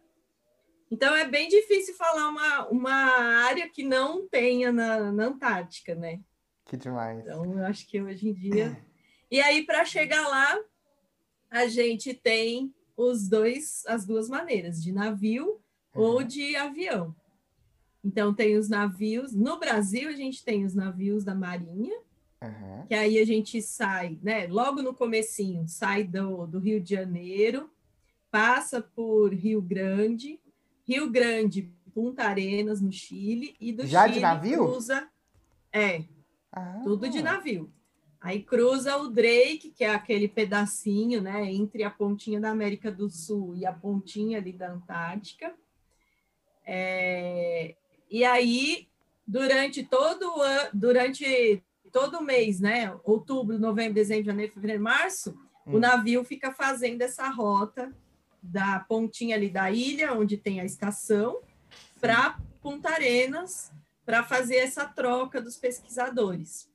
Então, 0.91 1.15
é 1.15 1.27
bem 1.27 1.49
difícil 1.49 1.95
falar 1.95 2.29
uma, 2.29 2.67
uma 2.67 2.93
área 3.47 3.67
que 3.67 3.83
não 3.83 4.27
tenha 4.27 4.71
na, 4.71 5.11
na 5.11 5.25
Antártica, 5.25 5.95
né? 5.95 6.21
Que 6.65 6.77
demais. 6.77 7.19
Então, 7.19 7.43
eu 7.57 7.65
acho 7.65 7.87
que 7.87 7.99
hoje 7.99 8.29
em 8.29 8.33
dia. 8.33 8.79
E 9.31 9.41
aí, 9.41 9.65
para 9.65 9.83
chegar 9.83 10.27
lá, 10.27 10.59
a 11.49 11.65
gente 11.67 12.13
tem 12.13 12.71
os 12.95 13.27
dois, 13.27 13.83
as 13.87 14.05
duas 14.05 14.29
maneiras, 14.29 14.81
de 14.81 14.91
navio 14.91 15.59
uhum. 15.95 16.01
ou 16.01 16.23
de 16.23 16.55
avião. 16.55 17.15
Então, 18.03 18.35
tem 18.35 18.55
os 18.55 18.69
navios. 18.69 19.33
No 19.33 19.57
Brasil, 19.59 20.09
a 20.09 20.13
gente 20.13 20.45
tem 20.45 20.63
os 20.63 20.75
navios 20.75 21.23
da 21.23 21.33
Marinha, 21.33 21.99
Uhum. 22.41 22.85
Que 22.87 22.93
aí 22.93 23.19
a 23.19 23.25
gente 23.25 23.61
sai, 23.61 24.19
né? 24.21 24.47
Logo 24.47 24.81
no 24.81 24.93
comecinho, 24.93 25.67
sai 25.67 26.03
do, 26.03 26.45
do 26.45 26.59
Rio 26.59 26.79
de 26.79 26.95
Janeiro, 26.95 27.69
passa 28.29 28.81
por 28.81 29.33
Rio 29.33 29.61
Grande, 29.61 30.39
Rio 30.83 31.09
Grande, 31.09 31.73
Punta 31.93 32.23
Arenas, 32.23 32.81
no 32.81 32.91
Chile, 32.91 33.55
e 33.59 33.71
do 33.71 33.87
Já 33.87 34.03
Chile 34.03 34.15
de 34.15 34.19
navio? 34.19 34.57
cruza. 34.57 35.07
É, 35.71 36.03
ah. 36.51 36.81
tudo 36.83 37.09
de 37.09 37.21
navio. 37.21 37.71
Aí 38.19 38.41
cruza 38.41 38.97
o 38.97 39.07
Drake, 39.07 39.69
que 39.69 39.83
é 39.83 39.93
aquele 39.93 40.27
pedacinho, 40.27 41.21
né, 41.21 41.51
entre 41.51 41.83
a 41.83 41.91
pontinha 41.91 42.39
da 42.39 42.49
América 42.49 42.91
do 42.91 43.09
Sul 43.09 43.55
e 43.55 43.65
a 43.65 43.71
pontinha 43.71 44.39
ali 44.39 44.51
da 44.51 44.71
Antártica. 44.71 45.53
É, 46.65 47.75
e 48.09 48.23
aí, 48.23 48.87
durante 49.27 49.83
todo 49.83 50.37
o 50.37 50.41
ano, 50.41 50.69
durante 50.73 51.63
todo 51.95 52.21
mês, 52.21 52.59
né? 52.59 52.93
Outubro, 53.05 53.57
novembro, 53.57 53.93
dezembro, 53.93 54.25
janeiro, 54.25 54.51
fevereiro, 54.51 54.83
março, 54.83 55.31
hum. 55.65 55.75
o 55.75 55.79
navio 55.79 56.25
fica 56.25 56.51
fazendo 56.51 57.01
essa 57.01 57.29
rota 57.29 57.95
da 58.43 58.81
pontinha 58.81 59.33
ali 59.33 59.49
da 59.49 59.71
ilha, 59.71 60.11
onde 60.11 60.35
tem 60.35 60.59
a 60.59 60.65
estação, 60.65 61.39
para 62.01 62.37
Punta 62.61 62.89
Arenas, 62.89 63.71
para 64.05 64.25
fazer 64.25 64.57
essa 64.57 64.85
troca 64.85 65.41
dos 65.41 65.55
pesquisadores. 65.55 66.69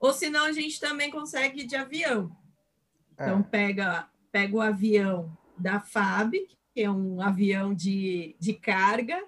Ou 0.00 0.14
senão 0.14 0.46
a 0.46 0.52
gente 0.52 0.80
também 0.80 1.10
consegue 1.10 1.66
de 1.66 1.76
avião. 1.76 2.34
Então, 3.12 3.40
é. 3.40 3.42
pega, 3.42 4.08
pega 4.32 4.56
o 4.56 4.62
avião 4.62 5.36
da 5.58 5.78
FAB, 5.78 6.36
que 6.72 6.80
é 6.80 6.90
um 6.90 7.20
avião 7.20 7.74
de, 7.74 8.34
de 8.40 8.54
carga, 8.54 9.22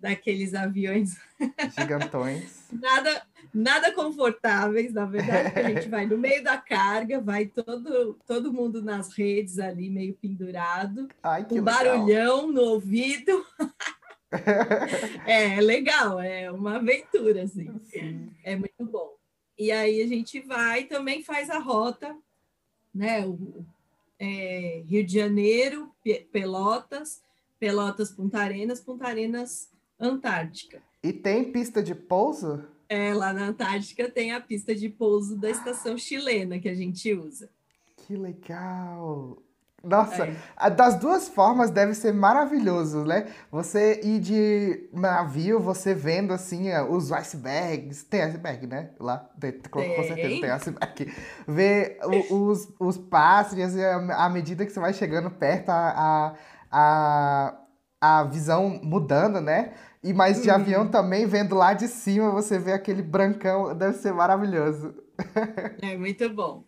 daqueles 0.00 0.54
aviões 0.54 1.16
gigantões. 1.78 2.66
nada, 2.72 3.22
nada 3.52 3.92
confortáveis, 3.92 4.92
na 4.92 5.04
verdade, 5.04 5.58
a 5.58 5.68
gente 5.70 5.88
vai 5.88 6.06
no 6.06 6.16
meio 6.16 6.42
da 6.42 6.56
carga, 6.56 7.20
vai 7.20 7.46
todo, 7.46 8.18
todo 8.26 8.52
mundo 8.52 8.82
nas 8.82 9.12
redes 9.12 9.58
ali, 9.58 9.90
meio 9.90 10.14
pendurado, 10.14 11.08
Ai, 11.22 11.46
um 11.50 11.62
barulhão 11.62 12.50
no 12.50 12.62
ouvido. 12.62 13.44
é, 15.26 15.56
é, 15.56 15.60
legal, 15.60 16.20
é 16.20 16.50
uma 16.50 16.76
aventura, 16.76 17.42
assim. 17.42 17.78
Sim. 17.84 18.30
É 18.42 18.56
muito 18.56 18.84
bom. 18.84 19.14
E 19.58 19.70
aí 19.70 20.02
a 20.02 20.06
gente 20.06 20.40
vai 20.40 20.84
também 20.84 21.22
faz 21.22 21.50
a 21.50 21.58
rota, 21.58 22.16
né? 22.94 23.26
O, 23.26 23.64
é, 24.18 24.82
Rio 24.86 25.04
de 25.04 25.14
Janeiro, 25.14 25.90
Pelotas, 26.30 27.22
Pelotas, 27.58 28.10
Punta 28.10 28.38
Arenas, 28.38 28.80
Punta 28.80 29.06
Arenas, 29.06 29.70
Antártica. 30.00 30.82
E 31.02 31.12
tem 31.12 31.52
pista 31.52 31.82
de 31.82 31.94
pouso? 31.94 32.64
É, 32.88 33.14
lá 33.14 33.32
na 33.32 33.46
Antártica 33.46 34.10
tem 34.10 34.32
a 34.32 34.40
pista 34.40 34.74
de 34.74 34.88
pouso 34.88 35.36
da 35.36 35.48
estação 35.50 35.96
chilena 35.96 36.58
que 36.58 36.68
a 36.68 36.74
gente 36.74 37.12
usa. 37.14 37.48
Que 37.96 38.16
legal! 38.16 39.38
Nossa, 39.82 40.28
é. 40.60 40.70
das 40.70 40.98
duas 40.98 41.28
formas 41.28 41.70
deve 41.70 41.94
ser 41.94 42.12
maravilhoso, 42.12 43.04
né? 43.04 43.28
Você 43.50 43.98
ir 44.02 44.20
de 44.20 44.90
navio, 44.92 45.58
você 45.58 45.94
vendo 45.94 46.34
assim 46.34 46.70
os 46.90 47.10
icebergs. 47.10 48.04
Tem 48.04 48.22
iceberg, 48.22 48.66
né? 48.66 48.90
Lá, 49.00 49.30
tem, 49.40 49.52
com, 49.52 49.80
com 49.80 50.02
certeza 50.02 50.40
tem 50.40 50.50
iceberg. 50.50 51.14
Ver 51.48 51.98
os, 52.30 52.68
os 52.78 52.98
pássaros 52.98 53.74
à 54.10 54.28
medida 54.28 54.66
que 54.66 54.72
você 54.72 54.80
vai 54.80 54.92
chegando 54.92 55.30
perto, 55.30 55.70
a, 55.70 56.34
a, 56.70 57.54
a 58.00 58.24
visão 58.24 58.80
mudando, 58.82 59.40
né? 59.40 59.72
E 60.02 60.12
mais 60.12 60.42
de 60.42 60.48
uhum. 60.48 60.54
avião 60.54 60.90
também, 60.90 61.26
vendo 61.26 61.54
lá 61.54 61.74
de 61.74 61.86
cima, 61.86 62.30
você 62.30 62.58
vê 62.58 62.72
aquele 62.72 63.02
brancão, 63.02 63.76
deve 63.76 63.98
ser 63.98 64.12
maravilhoso. 64.12 64.94
É 65.82 65.96
muito 65.96 66.28
bom. 66.30 66.64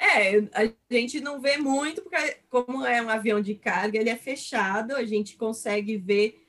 É, 0.00 0.38
a 0.52 0.72
gente 0.92 1.20
não 1.20 1.40
vê 1.40 1.56
muito, 1.56 2.02
porque 2.02 2.38
como 2.50 2.84
é 2.84 3.00
um 3.00 3.08
avião 3.08 3.40
de 3.40 3.54
carga, 3.54 3.98
ele 3.98 4.10
é 4.10 4.16
fechado, 4.16 4.96
a 4.96 5.04
gente 5.04 5.36
consegue 5.36 5.96
ver 5.96 6.44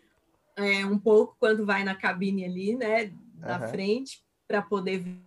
é, 0.55 0.83
um 0.85 0.97
pouco 0.97 1.35
quando 1.39 1.63
vai 1.63 1.83
na 1.83 1.93
cabine 1.93 2.45
ali, 2.45 2.75
né, 2.75 3.13
na 3.37 3.61
uhum. 3.61 3.67
frente, 3.67 4.23
para 4.47 4.61
poder 4.61 4.99
ver. 4.99 5.21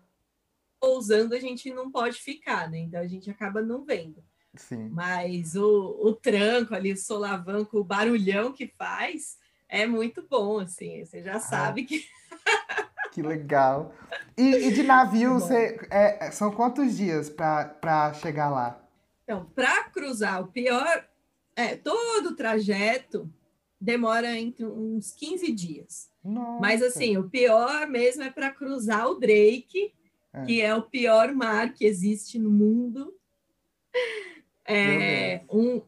Pousando, 0.79 1.35
a 1.35 1.41
gente 1.41 1.73
não 1.73 1.91
pode 1.91 2.19
ficar, 2.19 2.71
né? 2.71 2.79
Então 2.79 3.01
a 3.01 3.07
gente 3.07 3.31
acaba 3.31 3.63
não 3.63 3.83
vendo. 3.85 4.23
Sim. 4.55 4.91
Mas 4.91 5.57
o, 5.57 5.99
o 6.03 6.13
tranco 6.13 6.75
ali, 6.75 6.93
o 6.93 6.97
solavanco, 6.97 7.79
o 7.79 7.85
barulhão 7.85 8.53
que 8.53 8.67
faz, 8.67 9.39
é 9.69 9.87
muito 9.87 10.27
bom, 10.29 10.61
assim, 10.61 11.05
você 11.05 11.23
já 11.23 11.37
ah, 11.37 11.41
sabe 11.41 11.85
que. 11.85 12.05
que 13.13 13.23
legal. 13.23 13.95
E, 14.37 14.43
e 14.43 14.73
de 14.73 14.83
navio, 14.83 15.35
você, 15.35 15.79
é, 15.91 16.31
são 16.31 16.51
quantos 16.51 16.97
dias 16.97 17.31
para 17.31 18.13
chegar 18.15 18.51
lá? 18.51 18.81
Então, 19.25 19.45
para 19.55 19.85
cruzar, 19.85 20.43
o 20.43 20.49
pior 20.49 21.07
é 21.57 21.75
todo 21.75 22.31
o 22.31 22.37
trajeto 22.37 23.31
demora 23.81 24.37
entre 24.39 24.65
uns 24.65 25.13
15 25.13 25.53
dias. 25.53 26.11
Nossa. 26.23 26.61
Mas 26.61 26.83
assim, 26.83 27.17
o 27.17 27.29
pior 27.29 27.87
mesmo 27.89 28.23
é 28.23 28.31
para 28.31 28.51
cruzar 28.51 29.09
o 29.09 29.15
Drake, 29.15 29.95
É. 30.33 30.45
que 30.45 30.61
é 30.61 30.75
o 30.75 30.83
pior 30.83 31.33
mar 31.33 31.73
que 31.73 31.85
existe 31.85 32.39
no 32.39 32.51
mundo. 32.51 33.15
É 34.65 35.43
um, 35.49 35.81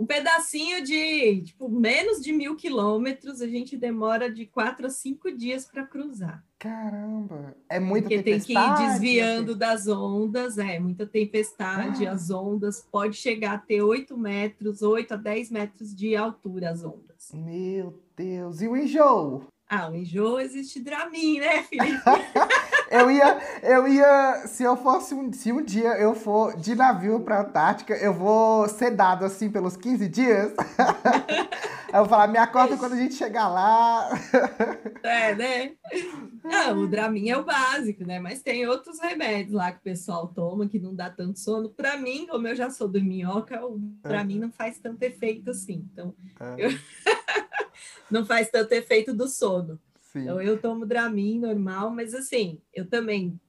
um 0.00 0.06
pedacinho 0.06 0.82
de 0.82 1.42
tipo, 1.42 1.68
menos 1.68 2.22
de 2.22 2.32
mil 2.32 2.56
quilômetros, 2.56 3.42
a 3.42 3.46
gente 3.46 3.76
demora 3.76 4.32
de 4.32 4.46
quatro 4.46 4.86
a 4.86 4.90
cinco 4.90 5.30
dias 5.30 5.66
para 5.66 5.84
cruzar. 5.86 6.42
Caramba. 6.58 7.54
É 7.68 7.78
muita 7.78 8.08
Porque 8.08 8.22
tem 8.22 8.40
que 8.40 8.52
ir 8.52 8.54
tempestade, 8.56 8.92
desviando 8.92 9.54
das 9.54 9.86
ondas, 9.88 10.56
é 10.58 10.78
muita 10.78 11.06
tempestade, 11.06 12.06
Ah. 12.06 12.12
as 12.12 12.30
ondas 12.30 12.86
pode 12.90 13.16
chegar 13.16 13.52
a 13.54 13.58
ter 13.58 13.82
8 13.82 14.16
metros, 14.16 14.80
8 14.82 15.12
a 15.14 15.16
10 15.16 15.50
metros 15.50 15.94
de 15.94 16.16
altura 16.16 16.70
as 16.70 16.82
ondas. 16.82 17.30
Meu 17.34 18.02
Deus. 18.16 18.62
E 18.62 18.68
o 18.68 18.76
enjoo? 18.76 19.44
Ah, 19.68 19.88
o 19.90 19.94
enjoo 19.94 20.40
existe 20.40 20.80
Dramin, 20.80 21.40
né, 21.40 21.62
Felipe? 21.62 22.00
Eu 22.90 23.08
ia, 23.08 23.38
eu 23.62 23.86
ia, 23.86 24.46
se 24.48 24.64
eu 24.64 24.76
fosse 24.76 25.14
um, 25.14 25.32
se 25.32 25.52
um 25.52 25.62
dia 25.62 25.90
eu 25.96 26.12
for 26.12 26.56
de 26.56 26.74
navio 26.74 27.20
pra 27.20 27.42
Antártica, 27.42 27.94
eu 27.96 28.12
vou 28.12 28.68
ser 28.68 28.90
dado 28.90 29.24
assim 29.24 29.48
pelos 29.48 29.76
15 29.76 30.08
dias. 30.08 30.52
eu 31.94 32.00
vou 32.00 32.08
falar, 32.08 32.26
me 32.26 32.36
acorda 32.38 32.76
quando 32.76 32.94
a 32.94 32.96
gente 32.96 33.14
chegar 33.14 33.48
lá. 33.48 34.08
É, 35.04 35.34
né? 35.36 35.72
Não, 36.42 36.80
o 36.80 36.88
Dramin 36.88 37.30
é 37.30 37.36
o 37.38 37.44
básico, 37.44 38.04
né? 38.04 38.18
Mas 38.18 38.42
tem 38.42 38.66
outros 38.66 38.98
remédios 38.98 39.54
lá 39.54 39.70
que 39.70 39.78
o 39.78 39.82
pessoal 39.82 40.26
toma 40.26 40.66
que 40.68 40.80
não 40.80 40.92
dá 40.92 41.08
tanto 41.08 41.38
sono. 41.38 41.70
Para 41.70 41.96
mim, 41.96 42.26
como 42.28 42.48
eu 42.48 42.56
já 42.56 42.70
sou 42.70 42.88
dorminhoca, 42.88 43.64
o 43.64 43.78
Dramin 44.02 44.40
não 44.40 44.50
faz 44.50 44.78
tanto 44.80 45.00
efeito 45.04 45.50
assim. 45.50 45.88
Então, 45.92 46.12
eu- 46.58 46.70
não 48.10 48.26
faz 48.26 48.50
tanto 48.50 48.72
efeito 48.72 49.14
do 49.14 49.28
sono. 49.28 49.78
Sim. 50.12 50.22
Então, 50.22 50.42
eu 50.42 50.60
tomo 50.60 50.84
Dramin 50.84 51.38
normal, 51.38 51.90
mas 51.90 52.14
assim, 52.14 52.60
eu 52.74 52.88
também. 52.88 53.40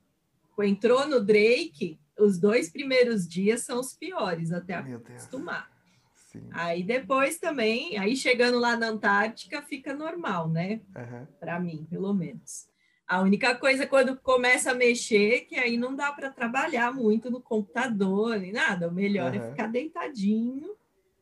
Entrou 0.59 1.07
no 1.07 1.19
Drake, 1.19 1.99
os 2.19 2.37
dois 2.37 2.69
primeiros 2.69 3.27
dias 3.27 3.61
são 3.61 3.79
os 3.79 3.95
piores, 3.95 4.51
até 4.51 4.75
acostumar. 4.75 5.71
Sim. 6.13 6.47
Aí 6.51 6.83
depois 6.83 7.39
também, 7.39 7.97
aí 7.97 8.15
chegando 8.15 8.59
lá 8.59 8.77
na 8.77 8.89
Antártica, 8.89 9.63
fica 9.63 9.91
normal, 9.95 10.49
né? 10.49 10.81
Aham. 10.95 11.27
Para 11.39 11.59
mim, 11.59 11.87
pelo 11.89 12.13
menos. 12.13 12.69
A 13.07 13.21
única 13.21 13.55
coisa 13.55 13.87
quando 13.87 14.15
começa 14.17 14.71
a 14.71 14.75
mexer, 14.75 15.41
que 15.41 15.55
aí 15.55 15.77
não 15.77 15.95
dá 15.95 16.11
para 16.11 16.29
trabalhar 16.29 16.93
muito 16.93 17.31
no 17.31 17.41
computador 17.41 18.37
nem 18.39 18.51
nada. 18.51 18.87
O 18.87 18.93
melhor 18.93 19.33
é 19.33 19.39
Aham. 19.39 19.49
ficar 19.49 19.67
deitadinho. 19.67 20.75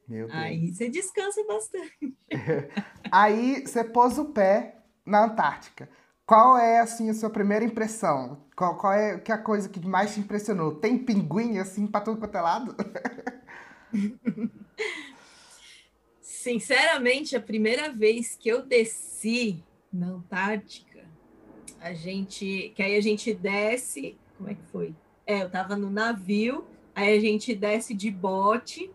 Meu 0.05 0.27
Deus. 0.27 0.37
Aí 0.37 0.73
você 0.73 0.89
descansa 0.89 1.41
bastante. 1.45 2.13
Aí 3.09 3.61
você 3.61 3.85
pôs 3.85 4.17
o 4.17 4.25
pé 4.25 4.78
na 5.09 5.25
Antártica. 5.25 5.89
Qual 6.25 6.57
é 6.57 6.79
assim 6.79 7.09
a 7.09 7.13
sua 7.13 7.29
primeira 7.29 7.65
impressão? 7.65 8.45
Qual, 8.55 8.77
qual 8.77 8.93
é 8.93 9.17
que 9.17 9.31
é 9.31 9.35
a 9.35 9.39
coisa 9.39 9.67
que 9.67 9.83
mais 9.85 10.13
te 10.13 10.19
impressionou? 10.19 10.75
Tem 10.75 10.97
pinguim 10.97 11.57
assim 11.57 11.87
pra 11.87 12.01
todo 12.01 12.19
quanto 12.19 12.37
é 12.37 12.41
lado? 12.41 12.75
Sinceramente, 16.21 17.35
a 17.35 17.41
primeira 17.41 17.91
vez 17.91 18.35
que 18.35 18.47
eu 18.47 18.61
desci 18.61 19.63
na 19.91 20.07
Antártica, 20.07 21.03
a 21.81 21.93
gente, 21.93 22.71
que 22.75 22.83
aí 22.83 22.95
a 22.95 23.01
gente 23.01 23.33
desce, 23.33 24.15
como 24.37 24.49
é 24.49 24.53
que 24.53 24.63
foi? 24.71 24.93
É, 25.25 25.41
eu 25.41 25.49
tava 25.49 25.75
no 25.75 25.89
navio, 25.89 26.63
aí 26.93 27.17
a 27.17 27.19
gente 27.19 27.55
desce 27.55 27.93
de 27.95 28.11
bote. 28.11 28.91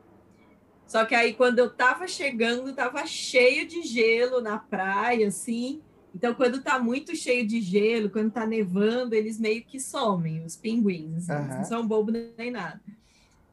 Só 0.87 1.05
que 1.05 1.15
aí 1.15 1.35
quando 1.35 1.59
eu 1.59 1.69
tava 1.69 2.07
chegando, 2.07 2.73
tava 2.73 3.05
cheio 3.07 3.67
de 3.67 3.83
gelo 3.83 4.41
na 4.41 4.57
praia, 4.57 5.27
assim. 5.29 5.83
Então, 6.15 6.33
quando 6.33 6.63
tá 6.63 6.79
muito 6.79 7.17
cheio 7.17 7.45
de 7.47 7.61
gelo, 7.61 8.09
quando 8.09 8.31
tá 8.31 8.47
nevando, 8.47 9.15
eles 9.15 9.39
meio 9.39 9.65
que 9.65 9.81
somem, 9.81 10.45
os 10.45 10.57
pinguins. 10.57 11.29
Eles 11.29 11.29
Aham. 11.29 11.57
não 11.57 11.65
são 11.65 11.87
bobos 11.87 12.15
nem 12.39 12.51
nada. 12.53 12.81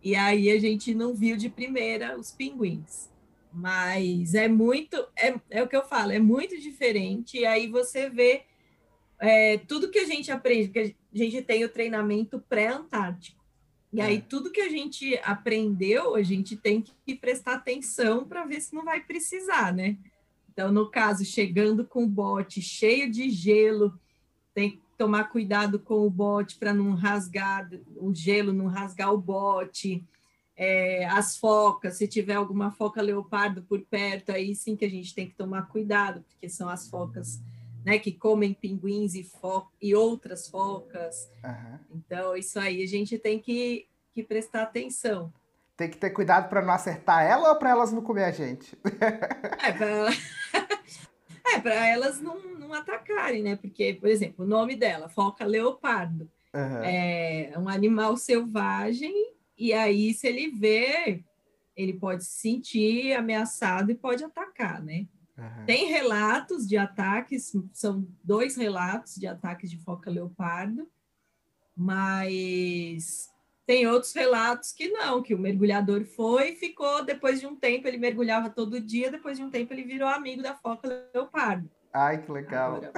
E 0.03 0.15
aí 0.15 0.49
a 0.51 0.59
gente 0.59 0.93
não 0.93 1.15
viu 1.15 1.35
de 1.35 1.49
primeira 1.49 2.17
os 2.17 2.31
pinguins. 2.31 3.09
Mas 3.51 4.35
é 4.35 4.47
muito, 4.47 4.95
é, 5.17 5.33
é 5.49 5.63
o 5.63 5.67
que 5.67 5.75
eu 5.75 5.83
falo, 5.83 6.11
é 6.11 6.19
muito 6.19 6.59
diferente. 6.59 7.39
E 7.39 7.45
aí 7.45 7.67
você 7.67 8.09
vê 8.09 8.43
é, 9.19 9.57
tudo 9.57 9.89
que 9.89 9.99
a 9.99 10.05
gente 10.05 10.31
aprende, 10.31 10.67
porque 10.67 10.95
a 11.13 11.17
gente 11.17 11.41
tem 11.41 11.65
o 11.65 11.69
treinamento 11.69 12.39
pré-antártico. 12.47 13.41
E 13.91 13.99
aí 13.99 14.17
É. 14.17 14.21
tudo 14.21 14.51
que 14.51 14.61
a 14.61 14.69
gente 14.69 15.19
aprendeu, 15.23 16.15
a 16.15 16.21
gente 16.23 16.55
tem 16.55 16.81
que 17.05 17.15
prestar 17.15 17.55
atenção 17.55 18.23
para 18.25 18.45
ver 18.45 18.61
se 18.61 18.73
não 18.73 18.85
vai 18.85 19.01
precisar, 19.01 19.73
né? 19.73 19.97
Então, 20.51 20.71
no 20.71 20.89
caso, 20.89 21.23
chegando 21.23 21.85
com 21.85 22.03
o 22.03 22.09
bote 22.09 22.61
cheio 22.61 23.09
de 23.09 23.29
gelo, 23.29 23.97
tem 24.53 24.71
que 24.71 24.81
tomar 24.97 25.25
cuidado 25.25 25.79
com 25.79 26.05
o 26.05 26.09
bote 26.09 26.57
para 26.57 26.73
não 26.73 26.93
rasgar 26.93 27.69
o 27.95 28.13
gelo, 28.13 28.51
não 28.53 28.67
rasgar 28.67 29.13
o 29.13 29.17
bote. 29.17 30.05
É, 30.55 31.05
as 31.05 31.37
focas, 31.37 31.97
se 31.97 32.07
tiver 32.07 32.35
alguma 32.35 32.69
foca 32.69 33.01
leopardo 33.01 33.63
por 33.63 33.81
perto, 33.81 34.31
aí 34.31 34.53
sim 34.53 34.75
que 34.75 34.85
a 34.85 34.89
gente 34.89 35.15
tem 35.15 35.27
que 35.27 35.35
tomar 35.35 35.67
cuidado, 35.69 36.23
porque 36.29 36.49
são 36.49 36.69
as 36.69 36.87
focas 36.87 37.41
né, 37.83 37.97
que 37.97 38.11
comem 38.11 38.53
pinguins 38.53 39.15
e, 39.15 39.23
fo 39.23 39.67
e 39.81 39.95
outras 39.95 40.47
focas. 40.47 41.31
Aham. 41.43 41.79
Então, 41.95 42.35
isso 42.35 42.59
aí 42.59 42.83
a 42.83 42.87
gente 42.87 43.17
tem 43.17 43.39
que, 43.39 43.87
que 44.13 44.21
prestar 44.21 44.63
atenção. 44.63 45.33
Tem 45.75 45.89
que 45.89 45.97
ter 45.97 46.11
cuidado 46.11 46.47
pra 46.47 46.61
não 46.61 46.73
acertar 46.73 47.23
ela 47.23 47.49
ou 47.49 47.55
pra 47.55 47.71
elas 47.71 47.91
não 47.91 48.03
comer 48.03 48.25
a 48.25 48.31
gente? 48.31 48.77
É, 49.63 49.71
para 49.71 50.09
é, 51.53 51.59
pra 51.59 51.87
elas 51.87 52.19
não, 52.21 52.41
não 52.57 52.73
atacarem, 52.73 53.43
né? 53.43 53.55
Porque, 53.55 53.93
por 53.93 54.09
exemplo, 54.09 54.45
o 54.45 54.47
nome 54.47 54.75
dela, 54.75 55.09
foca 55.09 55.45
leopardo, 55.45 56.29
Aham. 56.53 56.83
é 56.83 57.53
um 57.57 57.69
animal 57.69 58.17
selvagem, 58.17 59.13
e 59.57 59.73
aí, 59.73 60.13
se 60.13 60.27
ele 60.27 60.49
vê, 60.49 61.23
ele 61.75 61.93
pode 61.93 62.25
se 62.25 62.39
sentir 62.39 63.13
ameaçado 63.13 63.91
e 63.91 63.95
pode 63.95 64.23
atacar, 64.23 64.81
né? 64.81 65.07
Aham. 65.37 65.65
Tem 65.65 65.87
relatos 65.87 66.67
de 66.67 66.77
ataques, 66.77 67.53
são 67.73 68.07
dois 68.23 68.55
relatos 68.55 69.15
de 69.15 69.27
ataques 69.27 69.69
de 69.69 69.77
foca 69.77 70.09
leopardo, 70.09 70.87
mas 71.75 73.30
tem 73.71 73.87
outros 73.87 74.11
relatos 74.13 74.73
que 74.73 74.89
não, 74.89 75.23
que 75.23 75.33
o 75.33 75.39
mergulhador 75.39 76.03
foi 76.03 76.49
e 76.49 76.55
ficou, 76.57 77.05
depois 77.05 77.39
de 77.39 77.47
um 77.47 77.55
tempo, 77.55 77.87
ele 77.87 77.97
mergulhava 77.97 78.49
todo 78.49 78.81
dia, 78.81 79.09
depois 79.09 79.37
de 79.37 79.45
um 79.45 79.49
tempo 79.49 79.73
ele 79.73 79.85
virou 79.85 80.09
amigo 80.09 80.43
da 80.43 80.53
foca 80.53 80.89
leopardo. 81.15 81.71
Ai, 81.93 82.21
que 82.21 82.29
legal. 82.29 82.75
Agora, 82.75 82.91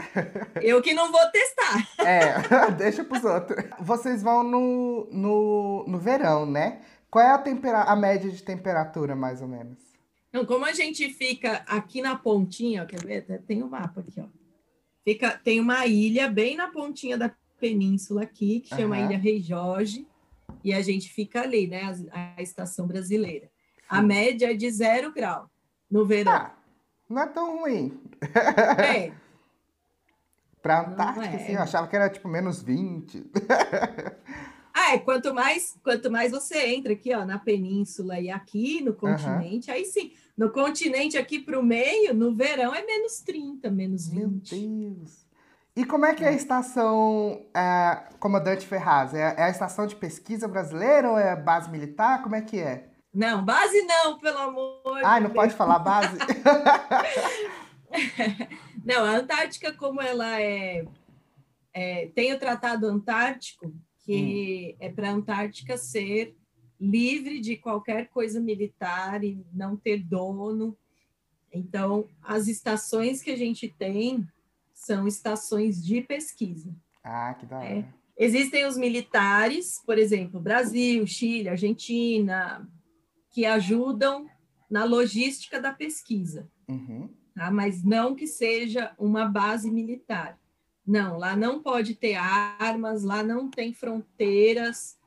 eu 0.63 0.81
que 0.81 0.95
não 0.95 1.11
vou 1.11 1.21
testar. 1.27 1.87
É, 2.03 2.41
deixa 2.75 3.03
pros 3.03 3.23
outros. 3.23 3.63
Vocês 3.79 4.23
vão 4.23 4.41
no, 4.41 5.07
no, 5.11 5.85
no 5.87 5.99
verão, 5.99 6.43
né? 6.43 6.81
Qual 7.07 7.23
é 7.23 7.29
a, 7.29 7.37
tempera 7.37 7.83
a 7.83 7.95
média 7.95 8.31
de 8.31 8.41
temperatura, 8.41 9.15
mais 9.15 9.43
ou 9.43 9.47
menos? 9.47 9.77
Então, 10.29 10.43
como 10.43 10.65
a 10.65 10.73
gente 10.73 11.07
fica 11.13 11.63
aqui 11.67 12.01
na 12.01 12.15
pontinha, 12.15 12.81
ó, 12.81 12.85
quer 12.87 13.05
ver? 13.05 13.43
Tem 13.43 13.61
o 13.61 13.69
mapa 13.69 14.01
aqui, 14.01 14.19
ó. 14.19 14.25
Fica, 15.03 15.39
tem 15.43 15.59
uma 15.59 15.85
ilha 15.85 16.27
bem 16.27 16.57
na 16.57 16.69
pontinha 16.69 17.15
da 17.15 17.31
península 17.59 18.23
aqui, 18.23 18.61
que 18.61 18.75
chama 18.75 18.97
Aham. 18.97 19.05
Ilha 19.05 19.17
Rei 19.19 19.39
Jorge, 19.39 20.07
e 20.63 20.73
a 20.73 20.81
gente 20.81 21.09
fica 21.09 21.41
ali, 21.41 21.67
né? 21.67 21.81
A, 22.11 22.35
a 22.37 22.41
estação 22.41 22.87
brasileira. 22.87 23.49
A 23.87 24.01
média 24.01 24.51
é 24.51 24.53
de 24.53 24.69
zero 24.71 25.13
grau 25.13 25.49
no 25.89 26.05
verão. 26.05 26.31
Ah, 26.31 26.55
não 27.09 27.21
é 27.21 27.27
tão 27.27 27.59
ruim. 27.59 27.99
É, 28.77 29.11
Pra 30.63 30.81
Não 30.81 30.93
Antártica, 30.93 31.25
é. 31.25 31.35
assim, 31.35 31.51
eu 31.51 31.61
achava 31.61 31.87
que 31.87 31.95
era 31.95 32.09
tipo 32.09 32.27
menos 32.27 32.63
20. 32.63 33.25
Ah, 34.75 34.95
é, 34.95 34.97
quanto 34.97 35.35
mais, 35.35 35.77
quanto 35.83 36.09
mais 36.09 36.31
você 36.31 36.73
entra 36.73 36.93
aqui, 36.93 37.13
ó, 37.13 37.23
na 37.23 37.37
península 37.37 38.19
e 38.19 38.31
aqui 38.31 38.81
no 38.81 38.95
continente, 38.95 39.69
aí 39.69 39.85
sim, 39.85 40.11
no 40.35 40.49
continente 40.51 41.15
aqui 41.15 41.37
para 41.37 41.59
o 41.59 41.63
meio, 41.63 42.11
no 42.15 42.33
verão 42.33 42.73
é 42.73 42.83
menos 42.83 43.19
30, 43.19 43.69
menos 43.69 44.09
Meu 44.11 44.27
20. 44.27 44.49
Deus. 44.49 45.22
E 45.75 45.83
como 45.85 46.05
é 46.05 46.13
que 46.13 46.23
é 46.23 46.27
a 46.27 46.33
estação 46.33 47.45
é, 47.55 48.03
Comandante 48.19 48.65
Ferraz? 48.65 49.13
É, 49.13 49.35
é 49.37 49.43
a 49.43 49.49
estação 49.49 49.87
de 49.87 49.95
pesquisa 49.95 50.47
brasileira 50.47 51.09
ou 51.09 51.17
é 51.17 51.35
base 51.35 51.69
militar? 51.69 52.21
Como 52.21 52.35
é 52.35 52.41
que 52.41 52.59
é? 52.59 52.89
Não, 53.11 53.43
base 53.43 53.81
não, 53.83 54.19
pelo 54.19 54.37
amor 54.37 55.01
Ai, 55.03 55.19
de 55.19 55.27
não 55.27 55.33
pode 55.33 55.53
falar 55.53 55.79
base? 55.79 56.17
Não, 58.83 59.05
a 59.05 59.17
Antártica, 59.17 59.71
como 59.71 60.01
ela 60.01 60.41
é, 60.41 60.85
é, 61.73 62.07
tem 62.13 62.33
o 62.33 62.39
Tratado 62.39 62.87
Antártico, 62.87 63.73
que 64.03 64.75
é 64.79 64.89
para 64.89 65.09
a 65.09 65.13
Antártica 65.13 65.77
ser 65.77 66.35
livre 66.79 67.39
de 67.39 67.55
qualquer 67.55 68.09
coisa 68.09 68.41
militar 68.41 69.23
e 69.23 69.45
não 69.53 69.77
ter 69.77 70.03
dono. 70.03 70.77
Então, 71.51 72.09
as 72.21 72.47
estações 72.47 73.21
que 73.21 73.31
a 73.31 73.37
gente 73.37 73.69
tem 73.69 74.27
são 74.85 75.07
estações 75.07 75.83
de 75.83 76.01
pesquisa. 76.01 76.73
ah, 77.03 77.33
que 77.39 77.45
da 77.45 77.57
hora. 77.57 77.67
É. 77.67 77.85
Existem 78.17 78.65
os 78.65 78.77
militares, 78.77 79.81
por 79.85 79.97
exemplo, 79.97 80.39
Brasil, 80.39 81.05
Chile, 81.07 81.49
Argentina, 81.49 82.69
que 83.31 83.45
ajudam 83.45 84.29
na 84.69 84.83
logística 84.83 85.59
da 85.59 85.73
pesquisa, 85.73 86.47
Uhum. 86.67 87.09
tá? 87.35 87.49
mas 87.51 87.83
não 87.83 88.13
que 88.15 88.27
seja 88.27 88.93
uma 88.97 89.25
base 89.25 89.71
militar. 89.71 90.37
Não, 90.85 91.17
lá 91.17 91.35
não 91.35 91.61
pode 91.61 91.95
ter 91.95 92.15
armas, 92.15 93.03
lá 93.03 93.23
não 93.23 93.49
tem 93.49 93.73
fronteiras, 93.73 94.97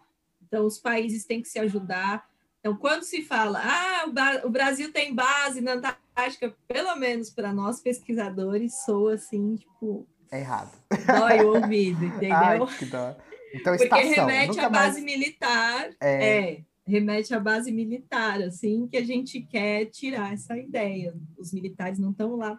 então 0.42 0.64
os 0.66 0.78
países 0.78 1.24
têm 1.24 1.40
que 1.42 1.48
se 1.48 1.58
ajudar. 1.58 2.28
Então, 2.66 2.76
quando 2.78 3.04
se 3.04 3.22
fala, 3.22 3.62
ah, 3.62 4.42
o, 4.44 4.50
Brasil 4.50 4.92
tem 4.92 5.14
base 5.14 5.60
na 5.60 5.74
Antártica, 5.74 6.52
pelo 6.66 6.96
menos 6.96 7.30
para 7.30 7.52
nós 7.52 7.80
pesquisadores, 7.80 8.82
soa 8.84 9.14
assim, 9.14 9.54
tipo, 9.54 10.04
É 10.32 10.40
errado. 10.40 10.76
dói 11.06 11.44
o 11.44 11.54
ouvido, 11.62 12.04
entendeu? 12.04 12.36
Ai. 12.36 12.58
Então, 12.82 13.76
Porque 13.76 13.84
estação. 13.84 14.26
remete 14.26 14.58
à 14.58 14.68
base 14.68 15.00
mais... 15.00 15.04
militar, 15.04 15.90
É. 16.00 16.38
é, 16.38 16.64
remete 16.84 17.32
à 17.32 17.38
base 17.38 17.70
militar, 17.70 18.42
assim, 18.42 18.88
que 18.88 18.96
a 18.96 19.04
gente 19.04 19.40
quer 19.42 19.84
tirar 19.84 20.32
essa 20.32 20.58
ideia. 20.58 21.14
Os 21.38 21.52
militares 21.52 22.00
não 22.00 22.10
estão 22.10 22.34
lá 22.34 22.56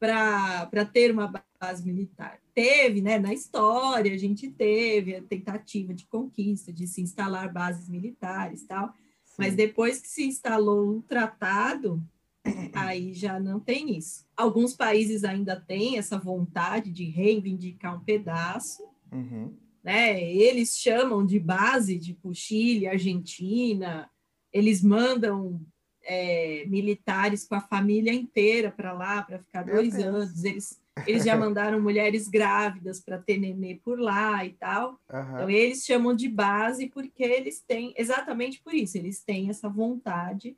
para 0.00 0.84
ter 0.92 1.12
uma 1.12 1.32
base 1.60 1.86
militar. 1.86 2.40
Teve, 2.60 3.00
né, 3.00 3.20
na 3.20 3.32
história, 3.32 4.12
a 4.12 4.18
gente 4.18 4.50
teve 4.50 5.14
a 5.14 5.22
tentativa 5.22 5.94
de 5.94 6.04
conquista, 6.06 6.72
de 6.72 6.88
se 6.88 7.00
instalar 7.00 7.52
bases 7.52 7.88
militares 7.88 8.64
tal, 8.64 8.92
mas 9.38 9.50
Sim. 9.50 9.56
depois 9.56 10.00
que 10.00 10.08
se 10.08 10.24
instalou 10.26 10.96
um 10.96 11.00
tratado, 11.00 12.02
aí 12.74 13.12
já 13.14 13.38
não 13.38 13.60
tem 13.60 13.96
isso. 13.96 14.26
Alguns 14.36 14.74
países 14.74 15.22
ainda 15.22 15.54
têm 15.54 15.98
essa 15.98 16.18
vontade 16.18 16.90
de 16.90 17.04
reivindicar 17.04 17.94
um 17.94 18.00
pedaço, 18.00 18.82
Uhum. 19.12 19.54
né? 19.84 20.20
Eles 20.20 20.76
chamam 20.76 21.24
de 21.24 21.38
base, 21.38 21.96
tipo 22.00 22.34
Chile, 22.34 22.88
Argentina, 22.88 24.10
eles 24.52 24.82
mandam 24.82 25.60
é, 26.02 26.64
militares 26.66 27.46
com 27.46 27.54
a 27.54 27.60
família 27.60 28.12
inteira 28.12 28.72
para 28.72 28.92
lá 28.92 29.22
para 29.22 29.38
ficar 29.38 29.64
Meu 29.64 29.76
dois 29.76 29.94
Deus. 29.94 30.04
anos. 30.04 30.44
Eles, 30.44 30.80
eles 31.06 31.24
já 31.24 31.36
mandaram 31.36 31.80
mulheres 31.80 32.28
grávidas 32.28 33.00
para 33.00 33.18
ter 33.18 33.38
nenê 33.38 33.76
por 33.82 33.98
lá 33.98 34.44
e 34.44 34.52
tal. 34.54 34.98
Aham. 35.10 35.34
Então, 35.34 35.50
eles 35.50 35.84
chamam 35.84 36.14
de 36.14 36.28
base 36.28 36.88
porque 36.88 37.22
eles 37.22 37.60
têm, 37.60 37.94
exatamente 37.96 38.60
por 38.62 38.74
isso, 38.74 38.96
eles 38.98 39.22
têm 39.22 39.48
essa 39.50 39.68
vontade 39.68 40.56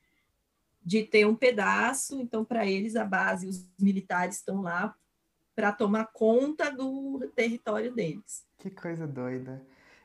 de 0.83 1.03
ter 1.03 1.27
um 1.27 1.35
pedaço. 1.35 2.21
Então, 2.21 2.45
para 2.45 2.67
eles, 2.67 2.97
a 2.97 3.05
base, 3.05 3.47
os 3.47 3.67
militares 3.81 4.37
estão 4.37 4.63
lá 4.63 4.95
para 5.55 5.73
tomar 5.73 6.07
conta 6.13 6.71
do 6.71 7.31
território 7.35 7.93
deles. 7.93 8.45
Que 8.59 8.71
coisa 8.71 9.07
doida. 9.07 9.63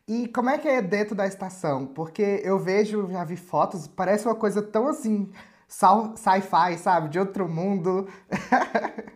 E 0.08 0.28
como 0.28 0.50
é 0.50 0.58
que 0.58 0.68
é 0.68 0.82
dentro 0.82 1.16
da 1.16 1.26
estação? 1.26 1.88
Porque 1.88 2.42
eu 2.44 2.60
vejo, 2.60 3.10
já 3.10 3.24
vi 3.24 3.38
fotos, 3.38 3.88
parece 3.88 4.28
uma 4.28 4.36
coisa 4.36 4.62
tão 4.62 4.88
assim, 4.88 5.32
sci- 5.68 6.16
sci-fi, 6.18 6.78
sabe? 6.78 7.10
De 7.10 7.18
outro 7.18 7.48
mundo. 7.50 8.08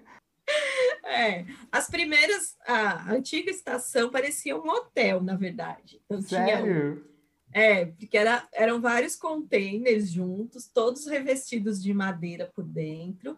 É, 1.10 1.43
as 1.72 1.88
primeiras, 1.89 2.56
a 2.67 3.12
antiga 3.12 3.50
estação 3.50 4.12
parecia 4.12 4.56
um 4.56 4.69
hotel, 4.69 5.24
na 5.24 5.36
verdade. 5.36 6.00
Então, 6.06 6.22
tinha, 6.22 6.45
Sério? 6.45 7.04
é, 7.52 7.86
porque 7.86 8.15
era, 8.15 8.48
eram 8.54 8.80
vários 8.80 9.15
containers 9.15 10.12
juntos, 10.12 10.67
todos 10.67 11.08
revestidos 11.08 11.82
de 11.82 11.91
madeira 11.95 12.52
por 12.54 12.63
dentro. 12.63 13.38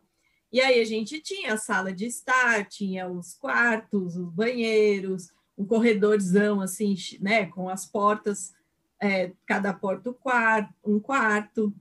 E 0.51 0.60
aí 0.60 0.81
a 0.81 0.86
gente 0.86 1.21
tinha 1.21 1.53
a 1.53 1.57
sala 1.57 1.93
de 1.93 2.05
estar, 2.05 2.67
tinha 2.67 3.07
os 3.07 3.34
quartos, 3.36 4.17
os 4.17 4.29
banheiros, 4.29 5.31
um 5.57 5.65
corredorzão 5.65 6.60
assim, 6.60 6.93
né, 7.21 7.45
com 7.45 7.69
as 7.69 7.86
portas, 7.86 8.53
é, 8.99 9.31
cada 9.45 9.73
porta 9.73 10.12
quarto, 10.12 10.73
um 10.84 10.99
quarto. 10.99 11.73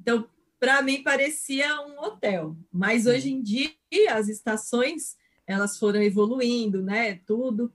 Então, 0.00 0.26
para 0.58 0.80
mim 0.80 1.02
parecia 1.02 1.82
um 1.82 2.02
hotel. 2.02 2.56
Mas 2.72 3.04
hoje 3.04 3.30
em 3.30 3.42
dia 3.42 3.74
as 4.10 4.28
estações 4.28 5.22
elas 5.46 5.78
foram 5.78 6.02
evoluindo, 6.02 6.82
né, 6.82 7.16
tudo. 7.26 7.72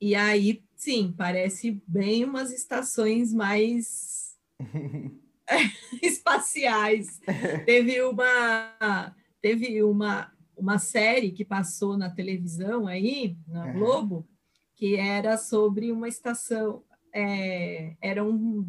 E 0.00 0.14
aí, 0.14 0.62
sim, 0.74 1.14
parece 1.16 1.82
bem 1.86 2.24
umas 2.24 2.52
estações 2.52 3.32
mais 3.32 4.36
espaciais. 6.02 7.20
Teve 7.64 8.02
uma 8.02 9.14
teve 9.40 9.82
uma 9.82 10.32
uma 10.56 10.78
série 10.78 11.32
que 11.32 11.44
passou 11.44 11.98
na 11.98 12.08
televisão 12.08 12.86
aí, 12.86 13.36
na. 13.46 13.72
Globo, 13.72 14.26
que 14.74 14.96
era 14.96 15.36
sobre 15.36 15.92
uma 15.92 16.08
estação, 16.08 16.82
é, 17.14 17.94
era 18.00 18.24
um 18.24 18.66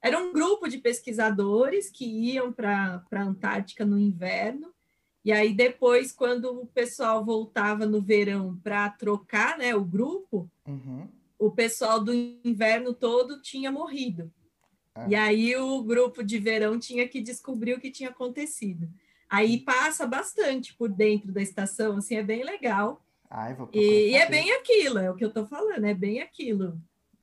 era 0.00 0.20
um 0.20 0.32
grupo 0.32 0.68
de 0.68 0.78
pesquisadores 0.78 1.90
que 1.90 2.04
iam 2.04 2.52
para 2.52 3.02
a 3.10 3.22
Antártica 3.22 3.84
no 3.84 3.98
inverno, 3.98 4.72
e 5.26 5.32
aí 5.32 5.52
depois, 5.52 6.12
quando 6.12 6.44
o 6.62 6.66
pessoal 6.66 7.24
voltava 7.24 7.84
no 7.84 8.00
verão 8.00 8.56
para 8.62 8.88
trocar 8.90 9.58
né, 9.58 9.74
o 9.74 9.84
grupo, 9.84 10.48
Uhum. 10.64 11.08
o 11.36 11.50
pessoal 11.50 11.98
do 12.02 12.14
inverno 12.44 12.94
todo 12.94 13.42
tinha 13.42 13.72
morrido. 13.72 14.32
Ah. 14.94 15.06
E 15.08 15.16
aí 15.16 15.56
o 15.56 15.82
grupo 15.82 16.22
de 16.22 16.38
verão 16.38 16.78
tinha 16.78 17.08
que 17.08 17.20
descobrir 17.20 17.74
o 17.74 17.80
que 17.80 17.90
tinha 17.90 18.10
acontecido. 18.10 18.88
Aí 19.28 19.58
passa 19.58 20.06
bastante 20.06 20.72
por 20.74 20.88
dentro 20.88 21.32
da 21.32 21.42
estação, 21.42 21.96
assim, 21.96 22.14
é 22.14 22.22
bem 22.22 22.44
legal. 22.44 23.02
Ai, 23.28 23.56
E, 23.72 24.10
e 24.12 24.14
é 24.14 24.30
bem 24.30 24.52
aquilo, 24.52 24.98
é 24.98 25.10
o 25.10 25.16
que 25.16 25.24
eu 25.24 25.28
estou 25.28 25.44
falando, 25.44 25.84
é 25.84 25.92
bem 25.94 26.20
aquilo. 26.20 26.80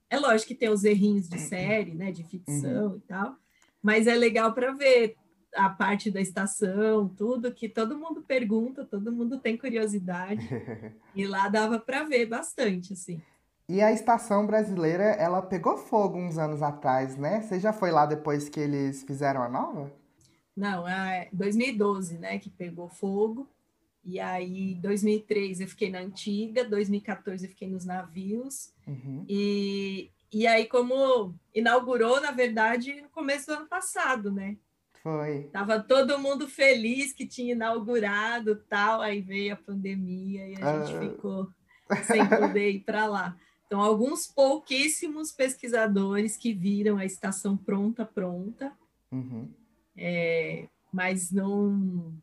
É 0.09 0.19
lógico 0.19 0.49
que 0.49 0.55
tem 0.55 0.67
os 0.69 0.83
errinhos 0.83 1.29
de 1.29 1.39
série, 1.39 1.93
né, 1.93 2.11
de 2.11 2.23
ficção 2.25 2.97
e 2.97 2.99
tal, 3.07 3.37
mas 3.81 4.07
é 4.07 4.13
legal 4.15 4.53
para 4.53 4.73
ver 4.73 5.15
a 5.55 5.69
parte 5.69 6.09
da 6.11 6.21
estação, 6.21 7.07
tudo 7.09 7.53
que 7.53 7.69
todo 7.69 7.97
mundo 7.97 8.21
pergunta, 8.21 8.85
todo 8.85 9.11
mundo 9.11 9.39
tem 9.39 9.57
curiosidade, 9.57 10.47
e 11.15 11.25
lá 11.25 11.47
dava 11.47 11.79
para 11.79 12.03
ver 12.03 12.25
bastante, 12.25 12.93
assim. 12.93 13.21
E 13.67 13.81
a 13.81 13.91
estação 13.91 14.45
brasileira, 14.45 15.03
ela 15.03 15.41
pegou 15.41 15.77
fogo 15.77 16.17
uns 16.17 16.37
anos 16.37 16.61
atrás, 16.61 17.17
né? 17.17 17.41
Você 17.41 17.59
já 17.59 17.71
foi 17.71 17.91
lá 17.91 18.05
depois 18.05 18.49
que 18.49 18.59
eles 18.59 19.03
fizeram 19.03 19.41
a 19.41 19.49
nova? 19.49 19.91
Não, 20.55 20.87
é 20.87 21.29
2012, 21.31 22.17
né, 22.17 22.37
que 22.37 22.49
pegou 22.49 22.89
fogo. 22.89 23.49
E 24.03 24.19
aí, 24.19 24.75
2003 24.75 25.61
eu 25.61 25.67
fiquei 25.67 25.89
na 25.89 25.99
antiga, 25.99 26.65
2014 26.65 27.45
eu 27.45 27.49
fiquei 27.49 27.69
nos 27.69 27.85
navios. 27.85 28.73
Uhum. 28.85 29.25
E, 29.29 30.11
e 30.31 30.45
aí, 30.45 30.67
como 30.67 31.33
inaugurou, 31.55 32.19
na 32.19 32.31
verdade, 32.31 33.01
no 33.01 33.09
começo 33.09 33.47
do 33.47 33.53
ano 33.53 33.67
passado, 33.67 34.29
né? 34.29 34.57
Foi. 35.03 35.43
Tava 35.51 35.81
todo 35.81 36.17
mundo 36.17 36.47
feliz 36.47 37.11
que 37.11 37.27
tinha 37.27 37.51
inaugurado 37.53 38.55
tal, 38.69 39.01
aí 39.01 39.21
veio 39.21 39.53
a 39.53 39.57
pandemia 39.57 40.47
e 40.47 40.53
a 40.55 40.85
gente 40.85 40.95
Ah. 40.95 40.99
ficou 41.01 41.49
sem 42.05 42.25
poder 42.27 42.71
ir 42.71 42.79
para 42.79 43.05
lá. 43.05 43.37
Então, 43.67 43.81
alguns 43.81 44.27
pouquíssimos 44.27 45.31
pesquisadores 45.31 46.37
que 46.37 46.53
viram 46.53 46.97
a 46.97 47.05
estação 47.05 47.57
pronta, 47.57 48.05
pronta, 48.05 48.71
Uhum. 49.11 49.49
é, 49.97 50.67
mas 50.91 51.31
não. 51.31 52.13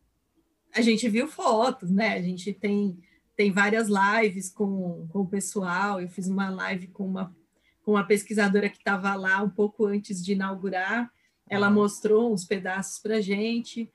A 0.75 0.81
gente 0.81 1.09
viu 1.09 1.27
fotos, 1.29 1.91
né? 1.91 2.15
A 2.15 2.23
gente 2.23 2.53
tem, 2.53 2.99
tem 3.37 3.51
várias 3.53 3.89
lives 3.89 4.49
com, 4.49 5.07
com 5.09 5.21
o 5.21 5.27
pessoal. 5.29 6.01
Eu 6.01 6.09
fiz 6.09 6.29
uma 6.29 6.49
live 6.49 6.87
com 6.89 7.05
uma, 7.07 7.37
com 7.85 7.93
uma 7.93 8.05
pesquisadora 8.07 8.69
que 8.71 8.79
estava 8.79 9.15
lá 9.17 9.43
um 9.43 9.51
pouco 9.51 9.85
antes 9.87 10.25
de 10.25 10.33
inaugurar. 10.33 11.13
Ela 11.51 11.67
Ah. 11.67 11.71
mostrou 11.71 12.33
uns 12.33 12.45
pedaços 12.45 12.99
para 13.01 13.21
gente, 13.21 13.93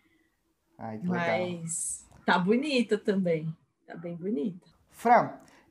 Ai, 0.77 0.99
que 0.99 1.07
legal. 1.07 1.39
mas 1.39 2.05
tá 2.25 2.37
bonita 2.37 2.97
também. 2.97 3.51
Tá 3.87 3.95
bem 3.95 4.15
bonita. 4.15 4.67
Fran, 4.91 5.29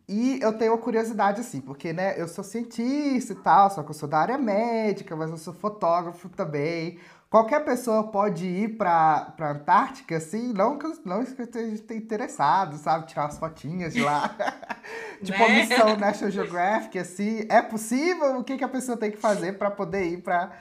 e 0.08 0.38
eu 0.40 0.56
tenho 0.56 0.72
uma 0.72 0.78
curiosidade 0.78 1.40
assim, 1.40 1.60
porque, 1.60 1.92
né, 1.92 2.20
eu 2.20 2.26
sou 2.28 2.42
cientista 2.44 3.32
e 3.32 3.36
tal, 3.36 3.70
só 3.70 3.82
que 3.82 3.90
eu 3.90 3.94
sou 3.94 4.08
da 4.08 4.18
área 4.18 4.38
médica, 4.38 5.14
mas 5.14 5.30
eu 5.30 5.36
sou 5.36 5.52
fotógrafo 5.52 6.28
também. 6.30 6.98
Qualquer 7.30 7.64
pessoa 7.64 8.04
pode 8.12 8.46
ir 8.46 8.76
pra, 8.76 9.32
pra 9.36 9.50
Antártica, 9.50 10.16
assim, 10.16 10.52
não 10.52 10.78
que, 10.78 10.86
não 11.04 11.24
que 11.24 11.40
eu 11.40 11.44
esteja 11.44 11.82
interessado, 11.94 12.76
sabe? 12.76 13.06
Tirar 13.08 13.24
umas 13.24 13.38
fotinhas 13.38 13.92
de 13.92 14.02
lá. 14.02 14.28
tipo 15.24 15.42
a 15.42 15.48
Né? 15.48 15.62
missão 15.62 15.96
National 15.96 16.30
Geographic, 16.30 16.96
assim. 16.96 17.44
É 17.48 17.60
possível? 17.60 18.38
O 18.38 18.44
que, 18.44 18.56
que 18.56 18.62
a 18.62 18.68
pessoa 18.68 18.96
tem 18.96 19.10
que 19.10 19.16
fazer 19.16 19.54
para 19.58 19.68
poder 19.68 20.04
ir 20.04 20.22
pra, 20.22 20.52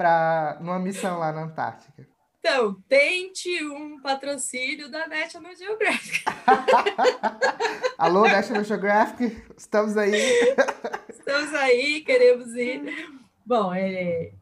pra, 0.00 0.56
numa 0.62 0.78
missão 0.78 1.18
lá 1.18 1.30
na 1.30 1.42
Antártica? 1.42 2.08
Então, 2.38 2.74
tente 2.88 3.62
um 3.66 4.00
patrocínio 4.00 4.90
da 4.90 5.06
National 5.06 5.54
Geographic. 5.54 6.24
Alô, 7.98 8.22
National 8.22 8.64
Geographic, 8.64 9.42
estamos 9.58 9.98
aí. 9.98 10.14
Estamos 11.10 11.52
aí, 11.54 12.00
queremos 12.00 12.54
ir. 12.54 12.82
Bom, 13.44 13.74
é, 13.74 14.32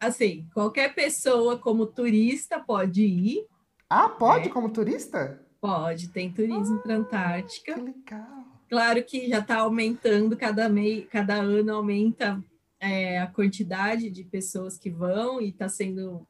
assim, 0.00 0.48
qualquer 0.54 0.94
pessoa 0.94 1.58
como 1.58 1.84
turista 1.86 2.58
pode 2.58 3.04
ir, 3.04 3.46
Ah, 3.90 4.08
pode 4.08 4.48
É. 4.48 4.50
como 4.50 4.70
turista? 4.70 5.40
pode, 5.60 6.08
tem 6.08 6.32
turismo 6.32 6.78
para 6.78 6.94
Que 6.94 7.00
Antártica. 7.00 7.76
legal. 7.76 8.44
Claro 8.68 9.04
que 9.04 9.28
já 9.28 9.38
está 9.40 9.58
aumentando, 9.58 10.36
cada, 10.38 10.68
mei, 10.70 11.02
cada 11.02 11.34
ano 11.34 11.76
aumenta 11.76 12.42
é, 12.82 13.20
a 13.20 13.28
quantidade 13.28 14.10
de 14.10 14.24
pessoas 14.24 14.76
que 14.76 14.90
vão 14.90 15.40
e 15.40 15.50
está 15.50 15.68
sendo 15.68 16.26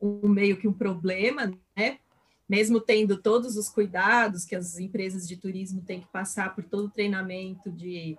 um 0.00 0.28
meio 0.28 0.56
que 0.56 0.66
um 0.66 0.72
problema, 0.72 1.56
né? 1.76 2.00
Mesmo 2.48 2.80
tendo 2.80 3.22
todos 3.22 3.56
os 3.56 3.68
cuidados 3.68 4.44
que 4.44 4.56
as 4.56 4.80
empresas 4.80 5.28
de 5.28 5.36
turismo 5.36 5.80
têm 5.80 6.00
que 6.00 6.08
passar 6.08 6.56
por 6.56 6.64
todo 6.64 6.86
o 6.86 6.90
treinamento 6.90 7.70
de 7.70 8.18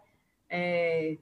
é, 0.50 1.17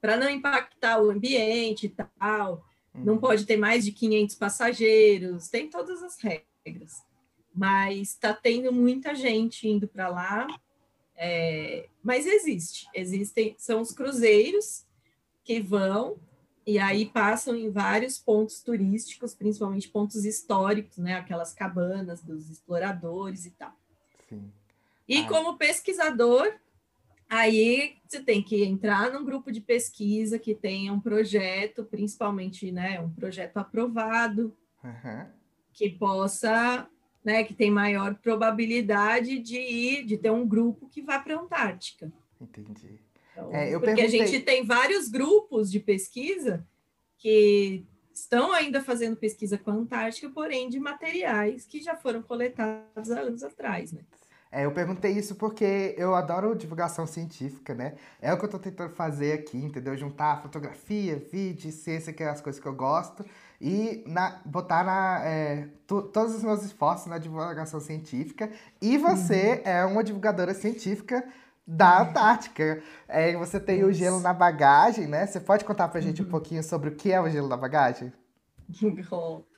para 0.00 0.16
não 0.16 0.30
impactar 0.30 0.98
o 1.02 1.10
ambiente 1.10 1.86
e 1.86 1.88
tal, 1.90 2.64
uhum. 2.94 3.04
não 3.04 3.18
pode 3.18 3.44
ter 3.44 3.58
mais 3.58 3.84
de 3.84 3.92
500 3.92 4.34
passageiros, 4.36 5.48
tem 5.48 5.68
todas 5.68 6.02
as 6.02 6.18
regras. 6.18 7.02
Mas 7.54 8.12
está 8.12 8.32
tendo 8.32 8.72
muita 8.72 9.14
gente 9.14 9.68
indo 9.68 9.86
para 9.86 10.08
lá, 10.08 10.46
é, 11.16 11.86
mas 12.02 12.26
existe, 12.26 12.88
existem, 12.94 13.54
são 13.58 13.82
os 13.82 13.92
cruzeiros 13.92 14.87
que 15.48 15.62
vão 15.62 16.18
e 16.66 16.78
aí 16.78 17.06
passam 17.06 17.56
em 17.56 17.70
vários 17.70 18.18
pontos 18.18 18.60
turísticos, 18.60 19.34
principalmente 19.34 19.88
pontos 19.88 20.26
históricos, 20.26 20.98
né? 20.98 21.14
Aquelas 21.14 21.54
cabanas 21.54 22.22
dos 22.22 22.50
exploradores 22.50 23.46
e 23.46 23.52
tal. 23.52 23.72
Sim. 24.28 24.52
E 25.08 25.20
ah. 25.20 25.26
como 25.26 25.56
pesquisador, 25.56 26.52
aí 27.30 27.96
você 28.06 28.20
tem 28.20 28.42
que 28.42 28.62
entrar 28.62 29.10
num 29.10 29.24
grupo 29.24 29.50
de 29.50 29.62
pesquisa 29.62 30.38
que 30.38 30.54
tenha 30.54 30.92
um 30.92 31.00
projeto, 31.00 31.82
principalmente, 31.84 32.70
né? 32.70 33.00
Um 33.00 33.08
projeto 33.08 33.56
aprovado, 33.56 34.54
uhum. 34.84 35.26
que 35.72 35.88
possa, 35.88 36.86
né? 37.24 37.44
Que 37.44 37.54
tem 37.54 37.70
maior 37.70 38.16
probabilidade 38.16 39.38
de 39.38 39.56
ir, 39.56 40.04
de 40.04 40.18
ter 40.18 40.30
um 40.30 40.46
grupo 40.46 40.90
que 40.90 41.00
vá 41.00 41.18
para 41.18 41.34
a 41.34 41.40
Antártica. 41.40 42.12
Entendi. 42.38 43.00
Então, 43.38 43.54
é, 43.54 43.70
porque 43.70 43.94
perguntei... 43.94 44.20
a 44.20 44.26
gente 44.26 44.44
tem 44.44 44.64
vários 44.64 45.08
grupos 45.08 45.70
de 45.70 45.78
pesquisa 45.78 46.66
que 47.18 47.86
estão 48.12 48.52
ainda 48.52 48.82
fazendo 48.82 49.16
pesquisa 49.16 49.56
com 49.56 49.70
a 49.70 49.74
Antártica, 49.74 50.28
porém 50.30 50.68
de 50.68 50.80
materiais 50.80 51.64
que 51.64 51.80
já 51.80 51.96
foram 51.96 52.22
coletados 52.22 53.10
há 53.10 53.20
anos 53.20 53.42
atrás, 53.42 53.92
né? 53.92 54.00
É, 54.50 54.64
eu 54.64 54.72
perguntei 54.72 55.12
isso 55.12 55.34
porque 55.34 55.94
eu 55.98 56.14
adoro 56.14 56.56
divulgação 56.56 57.06
científica, 57.06 57.74
né? 57.74 57.94
É 58.20 58.32
o 58.32 58.38
que 58.38 58.44
eu 58.44 58.46
estou 58.46 58.58
tentando 58.58 58.94
fazer 58.94 59.34
aqui, 59.34 59.58
entendeu? 59.58 59.94
Juntar 59.94 60.40
fotografia, 60.40 61.22
vídeo, 61.30 61.70
ciência, 61.70 62.14
que 62.14 62.22
é 62.22 62.30
as 62.30 62.40
coisas 62.40 62.60
que 62.60 62.66
eu 62.66 62.74
gosto, 62.74 63.22
e 63.60 64.02
na, 64.06 64.40
botar 64.46 64.84
na, 64.84 65.20
é, 65.22 65.68
todos 65.86 66.34
os 66.34 66.42
meus 66.42 66.64
esforços 66.64 67.08
na 67.08 67.18
divulgação 67.18 67.78
científica. 67.78 68.50
E 68.80 68.96
você 68.96 69.56
uhum. 69.56 69.70
é 69.70 69.84
uma 69.84 70.02
divulgadora 70.02 70.54
científica 70.54 71.22
da 71.68 72.00
Antártica. 72.00 72.82
É, 73.06 73.36
você 73.36 73.60
tem 73.60 73.84
o 73.84 73.92
gelo 73.92 74.20
na 74.20 74.32
bagagem, 74.32 75.06
né? 75.06 75.26
Você 75.26 75.38
pode 75.38 75.66
contar 75.66 75.88
pra 75.88 76.00
gente 76.00 76.22
um 76.22 76.24
uhum. 76.24 76.30
pouquinho 76.30 76.62
sobre 76.62 76.88
o 76.88 76.94
que 76.96 77.12
é 77.12 77.20
o 77.20 77.28
gelo 77.28 77.46
na 77.46 77.56
bagagem? 77.56 78.10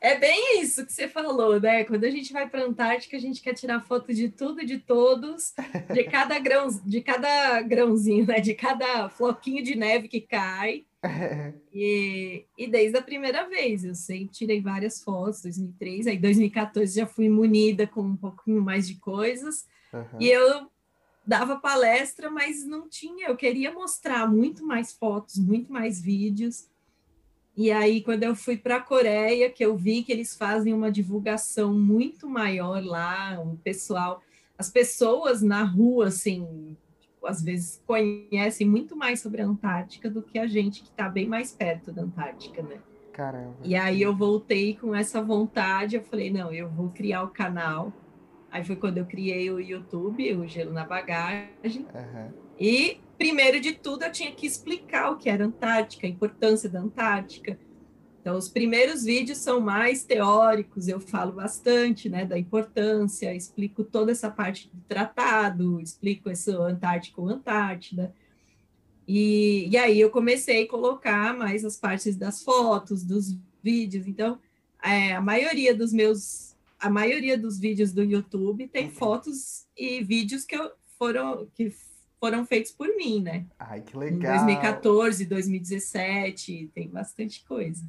É 0.00 0.18
bem 0.18 0.60
isso 0.60 0.84
que 0.84 0.92
você 0.92 1.06
falou, 1.06 1.60
né? 1.60 1.84
Quando 1.84 2.02
a 2.02 2.10
gente 2.10 2.32
vai 2.32 2.48
para 2.48 2.62
a 2.62 2.64
Antártica, 2.64 3.16
a 3.16 3.20
gente 3.20 3.40
quer 3.40 3.54
tirar 3.54 3.80
foto 3.80 4.12
de 4.12 4.28
tudo 4.28 4.60
e 4.60 4.66
de 4.66 4.78
todos, 4.78 5.54
de 5.94 6.02
cada 6.10 6.36
grão, 6.40 6.66
de 6.84 7.00
cada 7.00 7.62
grãozinho, 7.62 8.26
né? 8.26 8.40
De 8.40 8.54
cada 8.54 9.08
floquinho 9.08 9.62
de 9.62 9.76
neve 9.76 10.08
que 10.08 10.20
cai. 10.20 10.84
e, 11.72 12.44
e 12.58 12.66
desde 12.66 12.98
a 12.98 13.02
primeira 13.02 13.48
vez, 13.48 13.84
eu 13.84 13.94
sempre 13.94 14.34
tirei 14.34 14.60
várias 14.60 15.00
fotos, 15.00 15.42
2003, 15.42 16.08
aí 16.08 16.18
2014 16.18 16.98
já 16.98 17.06
fui 17.06 17.28
munida 17.28 17.86
com 17.86 18.02
um 18.02 18.16
pouquinho 18.16 18.60
mais 18.60 18.88
de 18.88 18.96
coisas. 18.96 19.68
Uhum. 19.92 20.18
E 20.18 20.28
eu 20.28 20.71
dava 21.26 21.56
palestra, 21.56 22.30
mas 22.30 22.64
não 22.64 22.88
tinha. 22.88 23.28
Eu 23.28 23.36
queria 23.36 23.72
mostrar 23.72 24.30
muito 24.30 24.66
mais 24.66 24.92
fotos, 24.92 25.38
muito 25.38 25.72
mais 25.72 26.00
vídeos. 26.00 26.68
E 27.56 27.70
aí, 27.70 28.02
quando 28.02 28.22
eu 28.22 28.34
fui 28.34 28.56
para 28.56 28.76
a 28.76 28.80
Coreia, 28.80 29.50
que 29.50 29.64
eu 29.64 29.76
vi 29.76 30.02
que 30.02 30.10
eles 30.10 30.34
fazem 30.34 30.72
uma 30.72 30.90
divulgação 30.90 31.74
muito 31.74 32.28
maior 32.28 32.82
lá, 32.82 33.38
o 33.40 33.56
pessoal, 33.58 34.22
as 34.56 34.70
pessoas 34.70 35.42
na 35.42 35.62
rua, 35.62 36.06
assim, 36.06 36.76
tipo, 36.98 37.26
às 37.26 37.42
vezes 37.42 37.82
conhecem 37.86 38.66
muito 38.66 38.96
mais 38.96 39.20
sobre 39.20 39.42
a 39.42 39.46
Antártica 39.46 40.08
do 40.08 40.22
que 40.22 40.38
a 40.38 40.46
gente 40.46 40.82
que 40.82 40.88
está 40.88 41.10
bem 41.10 41.28
mais 41.28 41.52
perto 41.52 41.92
da 41.92 42.02
Antártica, 42.02 42.62
né? 42.62 42.80
Caramba. 43.12 43.54
E 43.62 43.76
aí 43.76 44.00
eu 44.00 44.16
voltei 44.16 44.74
com 44.74 44.94
essa 44.94 45.20
vontade, 45.20 45.96
eu 45.96 46.02
falei, 46.02 46.30
não, 46.30 46.50
eu 46.50 46.70
vou 46.70 46.88
criar 46.88 47.22
o 47.22 47.28
canal 47.28 47.92
Aí 48.52 48.62
foi 48.62 48.76
quando 48.76 48.98
eu 48.98 49.06
criei 49.06 49.50
o 49.50 49.58
YouTube, 49.58 50.34
o 50.34 50.46
Gelo 50.46 50.74
na 50.74 50.84
Bagagem. 50.84 51.86
Uhum. 51.94 52.30
E, 52.60 53.00
primeiro 53.16 53.58
de 53.58 53.72
tudo, 53.72 54.04
eu 54.04 54.12
tinha 54.12 54.30
que 54.30 54.46
explicar 54.46 55.10
o 55.10 55.16
que 55.16 55.30
era 55.30 55.46
Antártica, 55.46 56.06
a 56.06 56.10
importância 56.10 56.68
da 56.68 56.78
Antártica. 56.78 57.58
Então, 58.20 58.36
os 58.36 58.50
primeiros 58.50 59.04
vídeos 59.04 59.38
são 59.38 59.58
mais 59.58 60.04
teóricos, 60.04 60.86
eu 60.86 61.00
falo 61.00 61.32
bastante 61.32 62.10
né, 62.10 62.26
da 62.26 62.38
importância, 62.38 63.34
explico 63.34 63.82
toda 63.82 64.12
essa 64.12 64.30
parte 64.30 64.70
do 64.72 64.82
tratado, 64.82 65.80
explico 65.80 66.30
esse 66.30 66.50
Antártico 66.52 67.26
Antártida. 67.26 68.14
E, 69.08 69.66
e 69.70 69.76
aí 69.78 69.98
eu 69.98 70.10
comecei 70.10 70.64
a 70.64 70.68
colocar 70.68 71.34
mais 71.34 71.64
as 71.64 71.78
partes 71.78 72.16
das 72.16 72.44
fotos, 72.44 73.02
dos 73.02 73.34
vídeos. 73.62 74.06
Então, 74.06 74.38
é, 74.84 75.14
a 75.14 75.22
maioria 75.22 75.74
dos 75.74 75.90
meus 75.90 76.51
a 76.82 76.90
maioria 76.90 77.38
dos 77.38 77.58
vídeos 77.58 77.92
do 77.92 78.02
YouTube 78.02 78.66
tem 78.66 78.86
uhum. 78.86 78.92
fotos 78.92 79.66
e 79.76 80.02
vídeos 80.02 80.44
que 80.44 80.56
eu, 80.56 80.72
foram 80.98 81.46
que 81.54 81.72
foram 82.20 82.44
feitos 82.44 82.72
por 82.72 82.88
mim, 82.96 83.20
né? 83.20 83.46
Ai, 83.58 83.80
que 83.80 83.96
legal. 83.96 84.34
Em 84.34 84.46
2014, 84.46 85.26
2017, 85.26 86.70
tem 86.74 86.88
bastante 86.88 87.44
coisa. 87.44 87.84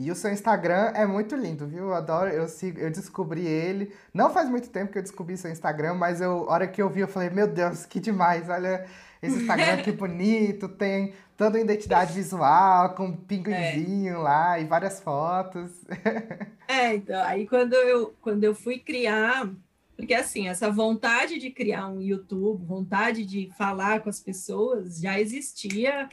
E 0.00 0.12
o 0.12 0.14
seu 0.14 0.30
Instagram 0.30 0.92
é 0.94 1.04
muito 1.04 1.34
lindo, 1.34 1.66
viu? 1.66 1.86
Eu 1.86 1.94
adoro, 1.94 2.30
eu 2.30 2.46
sigo, 2.46 2.78
eu 2.78 2.88
descobri 2.88 3.44
ele. 3.44 3.92
Não 4.14 4.30
faz 4.30 4.48
muito 4.48 4.70
tempo 4.70 4.92
que 4.92 4.98
eu 4.98 5.02
descobri 5.02 5.36
seu 5.36 5.50
Instagram, 5.50 5.94
mas 5.94 6.20
eu, 6.20 6.48
a 6.48 6.52
hora 6.52 6.68
que 6.68 6.80
eu 6.80 6.88
vi, 6.88 7.00
eu 7.00 7.08
falei, 7.08 7.30
meu 7.30 7.48
Deus, 7.48 7.84
que 7.84 7.98
demais! 7.98 8.48
Olha 8.48 8.86
esse 9.20 9.40
Instagram 9.40 9.82
que 9.82 9.90
bonito, 9.92 10.68
tem 10.68 11.14
toda 11.36 11.58
a 11.58 11.60
identidade 11.60 12.12
visual, 12.12 12.94
com 12.94 13.06
um 13.06 13.16
pinguinzinho 13.16 14.14
é. 14.14 14.18
lá 14.18 14.60
e 14.60 14.64
várias 14.64 15.00
fotos. 15.00 15.72
É, 16.70 16.94
então, 16.94 17.24
aí 17.24 17.46
quando 17.46 17.72
eu, 17.72 18.14
quando 18.20 18.44
eu 18.44 18.54
fui 18.54 18.78
criar, 18.78 19.48
porque 19.96 20.12
assim, 20.12 20.48
essa 20.48 20.70
vontade 20.70 21.38
de 21.38 21.48
criar 21.48 21.88
um 21.88 21.98
YouTube, 21.98 22.62
vontade 22.62 23.24
de 23.24 23.50
falar 23.56 24.00
com 24.00 24.10
as 24.10 24.20
pessoas, 24.20 25.00
já 25.00 25.18
existia, 25.18 26.10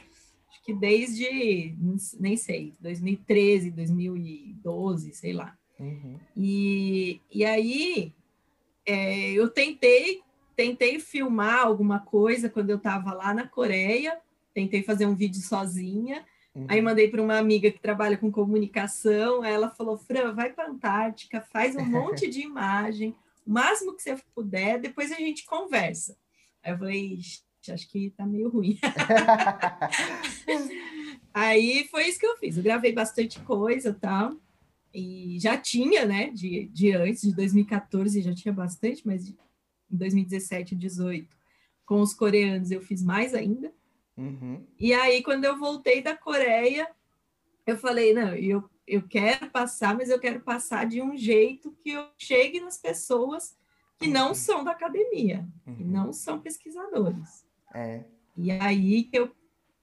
que 0.66 0.74
desde, 0.74 1.76
nem 2.18 2.36
sei, 2.36 2.74
2013, 2.80 3.70
2012, 3.70 5.12
sei 5.12 5.32
lá. 5.32 5.56
Uhum. 5.78 6.18
E, 6.36 7.20
e 7.32 7.44
aí, 7.44 8.12
é, 8.84 9.30
eu 9.30 9.48
tentei, 9.48 10.22
tentei 10.56 10.98
filmar 10.98 11.60
alguma 11.60 12.00
coisa 12.00 12.50
quando 12.50 12.70
eu 12.70 12.78
estava 12.78 13.14
lá 13.14 13.32
na 13.32 13.46
Coreia, 13.46 14.18
tentei 14.52 14.82
fazer 14.82 15.06
um 15.06 15.14
vídeo 15.14 15.40
sozinha, 15.40 16.24
Uhum. 16.56 16.64
Aí 16.68 16.80
mandei 16.80 17.06
para 17.08 17.20
uma 17.20 17.36
amiga 17.36 17.70
que 17.70 17.78
trabalha 17.78 18.16
com 18.16 18.32
comunicação, 18.32 19.44
ela 19.44 19.68
falou: 19.68 19.98
Fran, 19.98 20.32
vai 20.32 20.50
para 20.54 20.64
a 20.64 20.70
Antártica, 20.70 21.46
faz 21.52 21.76
um 21.76 21.84
monte 21.84 22.26
de 22.30 22.40
imagem, 22.48 23.14
o 23.46 23.52
máximo 23.52 23.94
que 23.94 24.02
você 24.02 24.16
puder, 24.34 24.80
depois 24.80 25.12
a 25.12 25.16
gente 25.16 25.44
conversa. 25.44 26.16
Aí 26.64 26.72
eu 26.72 26.78
falei, 26.78 27.18
acho 27.72 27.88
que 27.88 28.10
tá 28.10 28.26
meio 28.26 28.48
ruim. 28.48 28.78
Aí 31.32 31.86
foi 31.90 32.08
isso 32.08 32.18
que 32.18 32.26
eu 32.26 32.36
fiz. 32.38 32.56
Eu 32.56 32.62
gravei 32.62 32.92
bastante 32.92 33.38
coisa 33.40 33.92
tal. 33.92 34.36
E 34.92 35.38
já 35.38 35.58
tinha, 35.58 36.06
né, 36.06 36.30
de, 36.30 36.68
de 36.68 36.92
antes, 36.92 37.20
de 37.20 37.34
2014 37.34 38.22
já 38.22 38.34
tinha 38.34 38.52
bastante, 38.52 39.06
mas 39.06 39.28
em 39.28 39.36
2017 39.90 40.72
e 40.72 40.78
2018, 40.78 41.36
com 41.84 42.00
os 42.00 42.14
coreanos 42.14 42.70
eu 42.70 42.80
fiz 42.80 43.02
mais 43.02 43.34
ainda. 43.34 43.70
Uhum. 44.16 44.64
E 44.80 44.94
aí, 44.94 45.22
quando 45.22 45.44
eu 45.44 45.58
voltei 45.58 46.02
da 46.02 46.16
Coreia, 46.16 46.88
eu 47.66 47.76
falei, 47.76 48.14
não, 48.14 48.34
eu, 48.34 48.64
eu 48.86 49.06
quero 49.06 49.50
passar, 49.50 49.94
mas 49.94 50.08
eu 50.08 50.18
quero 50.18 50.40
passar 50.40 50.86
de 50.86 51.02
um 51.02 51.16
jeito 51.16 51.76
que 51.82 51.90
eu 51.90 52.08
chegue 52.16 52.60
nas 52.60 52.78
pessoas 52.78 53.54
que 53.98 54.08
não 54.08 54.28
uhum. 54.28 54.34
são 54.34 54.64
da 54.64 54.72
academia, 54.72 55.46
uhum. 55.66 55.74
que 55.74 55.84
não 55.84 56.12
são 56.12 56.40
pesquisadores. 56.40 57.45
É. 57.76 58.04
E 58.36 58.50
aí 58.50 59.04
que 59.04 59.18
eu, 59.18 59.30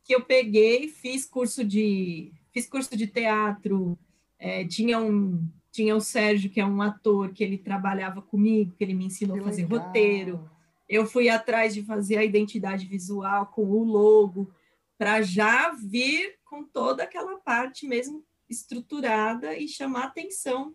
que 0.04 0.16
eu 0.16 0.22
peguei, 0.22 0.88
fiz 0.88 1.26
curso 1.26 1.64
de 1.64 2.32
fiz 2.52 2.68
curso 2.68 2.96
de 2.96 3.08
teatro, 3.08 3.98
é, 4.38 4.66
tinha 4.66 5.00
um 5.00 5.48
tinha 5.72 5.96
o 5.96 6.02
Sérgio, 6.02 6.52
que 6.52 6.62
é 6.62 6.66
um 6.66 6.84
ator, 6.84 7.34
que 7.34 7.44
ele 7.44 7.58
trabalhava 7.58 8.22
comigo, 8.22 8.76
que 8.78 8.84
ele 8.84 8.94
me 8.94 9.06
ensinou 9.06 9.38
que 9.38 9.42
a 9.42 9.46
fazer 9.46 9.64
legal. 9.64 9.80
roteiro. 9.80 10.50
Eu 10.88 11.08
fui 11.08 11.30
atrás 11.30 11.74
de 11.74 11.82
fazer 11.82 12.18
a 12.18 12.24
identidade 12.24 12.86
visual 12.86 13.48
com 13.48 13.64
o 13.64 13.84
logo, 13.84 14.54
para 15.00 15.24
já 15.24 15.72
vir 15.72 16.36
com 16.46 16.64
toda 16.64 17.02
aquela 17.02 17.38
parte 17.38 17.88
mesmo 17.88 18.24
estruturada 18.48 19.58
e 19.58 19.68
chamar 19.68 20.06
atenção 20.06 20.72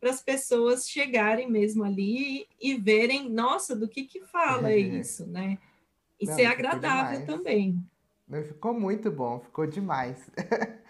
para 0.00 0.10
as 0.10 0.22
pessoas 0.22 0.88
chegarem 0.88 1.50
mesmo 1.50 1.84
ali 1.84 2.46
e, 2.60 2.74
verem, 2.76 3.28
nossa, 3.28 3.76
do 3.76 3.88
que 3.88 4.04
que 4.04 4.20
fala 4.22 4.72
é. 4.72 4.78
isso, 4.78 5.26
né? 5.26 5.58
E 6.20 6.26
Não, 6.26 6.34
ser 6.34 6.46
agradável 6.46 7.24
também. 7.26 7.82
Ficou 8.46 8.74
muito 8.74 9.10
bom, 9.10 9.40
ficou 9.40 9.66
demais. 9.66 10.30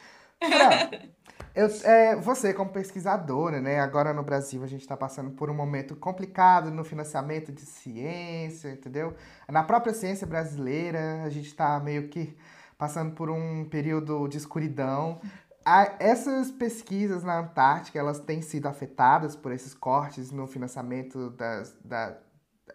Eu, 1.54 1.66
é, 1.82 2.14
você, 2.14 2.54
como 2.54 2.70
pesquisadora, 2.70 3.60
né? 3.60 3.80
Agora 3.80 4.12
no 4.12 4.22
Brasil 4.22 4.62
a 4.62 4.66
gente 4.66 4.82
está 4.82 4.96
passando 4.96 5.32
por 5.32 5.50
um 5.50 5.54
momento 5.54 5.96
complicado 5.96 6.70
no 6.70 6.84
financiamento 6.84 7.50
de 7.50 7.62
ciência, 7.62 8.70
entendeu? 8.70 9.14
Na 9.48 9.64
própria 9.64 9.92
ciência 9.92 10.24
brasileira, 10.24 11.24
a 11.24 11.28
gente 11.30 11.48
está 11.48 11.80
meio 11.80 12.08
que 12.08 12.36
passando 12.76 13.12
por 13.12 13.28
um 13.28 13.64
período 13.64 14.28
de 14.28 14.38
escuridão. 14.38 15.20
A, 15.64 15.96
essas 15.98 16.52
pesquisas 16.52 17.24
na 17.24 17.40
Antártica, 17.40 17.98
elas 17.98 18.20
têm 18.20 18.40
sido 18.40 18.66
afetadas 18.66 19.34
por 19.34 19.50
esses 19.50 19.74
cortes 19.74 20.30
no 20.30 20.46
financiamento 20.46 21.30
das, 21.30 21.76
da, 21.84 22.16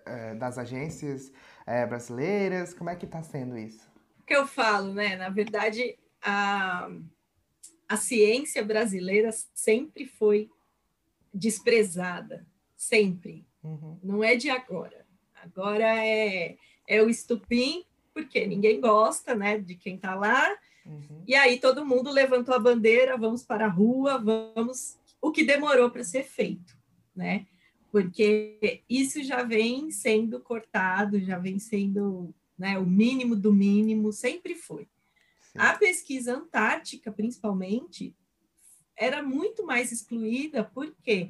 é, 0.05 0.35
das 0.35 0.57
agências 0.57 1.31
é, 1.65 1.85
brasileiras? 1.85 2.73
Como 2.73 2.89
é 2.89 2.95
que 2.95 3.05
está 3.05 3.21
sendo 3.23 3.57
isso? 3.57 3.87
O 4.19 4.23
que 4.25 4.35
eu 4.35 4.47
falo, 4.47 4.93
né? 4.93 5.15
Na 5.15 5.29
verdade, 5.29 5.97
a 6.21 6.89
a 7.93 7.97
ciência 7.97 8.63
brasileira 8.63 9.29
sempre 9.53 10.07
foi 10.07 10.49
desprezada, 11.31 12.43
sempre. 12.75 13.45
Uhum. 13.63 13.99
Não 14.01 14.23
é 14.23 14.35
de 14.35 14.49
agora. 14.49 15.05
Agora 15.35 16.03
é, 16.03 16.57
é 16.87 17.03
o 17.03 17.09
estupim, 17.09 17.85
porque 18.11 18.47
ninguém 18.47 18.81
gosta 18.81 19.35
né, 19.35 19.59
de 19.59 19.75
quem 19.75 19.95
está 19.95 20.15
lá. 20.15 20.49
Uhum. 20.83 21.23
E 21.27 21.35
aí 21.35 21.59
todo 21.59 21.85
mundo 21.85 22.11
levantou 22.11 22.55
a 22.55 22.59
bandeira, 22.59 23.15
vamos 23.15 23.43
para 23.43 23.65
a 23.65 23.69
rua, 23.69 24.17
vamos. 24.17 24.97
O 25.21 25.31
que 25.31 25.43
demorou 25.43 25.91
para 25.91 26.03
ser 26.03 26.23
feito, 26.23 26.75
né? 27.15 27.45
Porque 27.93 28.81
isso 28.89 29.23
já 29.23 29.43
vem 29.43 29.91
sendo 29.91 30.39
cortado, 30.39 31.19
já 31.19 31.37
vem 31.37 31.59
sendo 31.59 32.33
né, 32.57 32.79
o 32.79 32.85
mínimo 32.87 33.35
do 33.35 33.53
mínimo, 33.53 34.11
sempre 34.11 34.55
foi. 34.55 34.87
A 35.53 35.75
pesquisa 35.75 36.35
antártica, 36.35 37.11
principalmente, 37.11 38.15
era 38.97 39.21
muito 39.21 39.63
mais 39.63 39.91
excluída 39.91 40.63
porque 40.73 41.29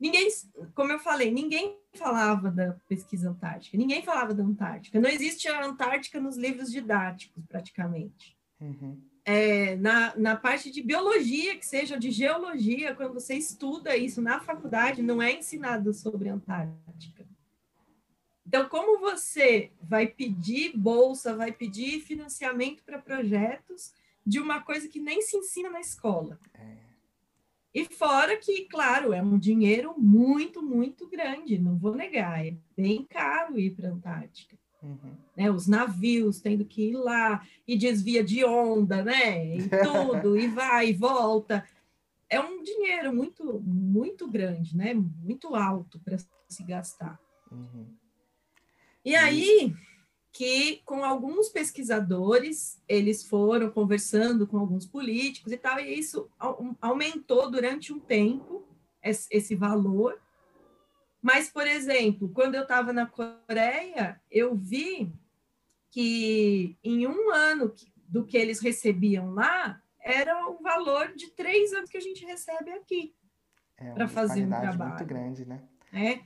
ninguém, 0.00 0.26
como 0.74 0.90
eu 0.90 0.98
falei, 0.98 1.30
ninguém 1.30 1.76
falava 1.92 2.50
da 2.50 2.72
pesquisa 2.88 3.28
antártica, 3.28 3.76
ninguém 3.76 4.02
falava 4.02 4.32
da 4.32 4.42
Antártica. 4.42 4.98
Não 4.98 5.10
existe 5.10 5.48
a 5.48 5.66
Antártica 5.66 6.18
nos 6.18 6.38
livros 6.38 6.72
didáticos, 6.72 7.44
praticamente. 7.46 8.38
Uhum. 8.58 8.98
É, 9.24 9.76
na, 9.76 10.16
na 10.16 10.36
parte 10.36 10.70
de 10.70 10.82
biologia, 10.82 11.56
que 11.56 11.66
seja 11.66 11.98
de 11.98 12.10
geologia, 12.10 12.94
quando 12.94 13.14
você 13.14 13.34
estuda 13.34 13.96
isso 13.96 14.22
na 14.22 14.40
faculdade, 14.40 15.02
não 15.02 15.20
é 15.20 15.32
ensinado 15.32 15.92
sobre 15.92 16.28
Antártica. 16.28 17.26
Então, 18.46 18.68
como 18.68 18.98
você 18.98 19.70
vai 19.80 20.06
pedir 20.06 20.76
bolsa, 20.76 21.36
vai 21.36 21.52
pedir 21.52 22.00
financiamento 22.00 22.82
para 22.82 22.98
projetos 22.98 23.92
de 24.26 24.40
uma 24.40 24.60
coisa 24.60 24.88
que 24.88 24.98
nem 24.98 25.22
se 25.22 25.36
ensina 25.36 25.70
na 25.70 25.80
escola? 25.80 26.38
É. 26.54 26.90
E 27.72 27.84
fora 27.84 28.36
que, 28.36 28.64
claro, 28.64 29.12
é 29.12 29.22
um 29.22 29.38
dinheiro 29.38 29.94
muito, 29.96 30.60
muito 30.60 31.08
grande, 31.08 31.58
não 31.58 31.78
vou 31.78 31.94
negar, 31.94 32.44
é 32.44 32.56
bem 32.76 33.04
caro 33.04 33.58
ir 33.58 33.70
para 33.70 33.88
a 33.88 33.92
Antártica. 33.92 34.58
Uhum. 34.82 35.14
Né, 35.36 35.50
os 35.50 35.66
navios 35.66 36.40
tendo 36.40 36.64
que 36.64 36.90
ir 36.90 36.96
lá 36.96 37.46
e 37.66 37.76
desvia 37.76 38.24
de 38.24 38.44
onda, 38.44 39.02
né? 39.02 39.56
E 39.56 39.68
tudo, 39.68 40.38
e 40.38 40.48
vai 40.48 40.88
e 40.88 40.92
volta. 40.92 41.66
É 42.28 42.40
um 42.40 42.62
dinheiro 42.62 43.12
muito, 43.12 43.60
muito 43.60 44.28
grande, 44.28 44.76
né? 44.76 44.94
Muito 44.94 45.54
alto 45.54 45.98
para 46.00 46.16
se 46.48 46.62
gastar. 46.62 47.20
Uhum. 47.50 47.86
E 49.04 49.14
aí 49.16 49.74
que 50.32 50.80
com 50.84 51.04
alguns 51.04 51.48
pesquisadores 51.48 52.80
eles 52.88 53.24
foram 53.24 53.70
conversando 53.70 54.46
com 54.46 54.58
alguns 54.58 54.86
políticos 54.86 55.52
e 55.52 55.56
tal, 55.56 55.80
e 55.80 55.98
isso 55.98 56.30
aumentou 56.80 57.50
durante 57.50 57.92
um 57.92 57.98
tempo 57.98 58.64
esse 59.02 59.54
valor. 59.54 60.20
Mas, 61.22 61.50
por 61.50 61.66
exemplo, 61.66 62.30
quando 62.30 62.54
eu 62.54 62.62
estava 62.62 62.92
na 62.92 63.06
Coreia, 63.06 64.20
eu 64.30 64.54
vi 64.54 65.12
que 65.90 66.76
em 66.82 67.06
um 67.06 67.30
ano 67.30 67.74
do 68.08 68.24
que 68.24 68.36
eles 68.36 68.60
recebiam 68.60 69.30
lá 69.32 69.82
era 70.00 70.48
o 70.48 70.62
valor 70.62 71.14
de 71.14 71.30
três 71.32 71.72
anos 71.72 71.90
que 71.90 71.98
a 71.98 72.00
gente 72.00 72.24
recebe 72.24 72.70
aqui 72.72 73.14
é 73.76 73.92
para 73.92 74.08
fazer 74.08 74.44
um 74.44 74.48
trabalho. 74.48 74.90
muito 74.90 75.04
grande, 75.04 75.44
né? 75.46 75.62
É. 75.92 76.20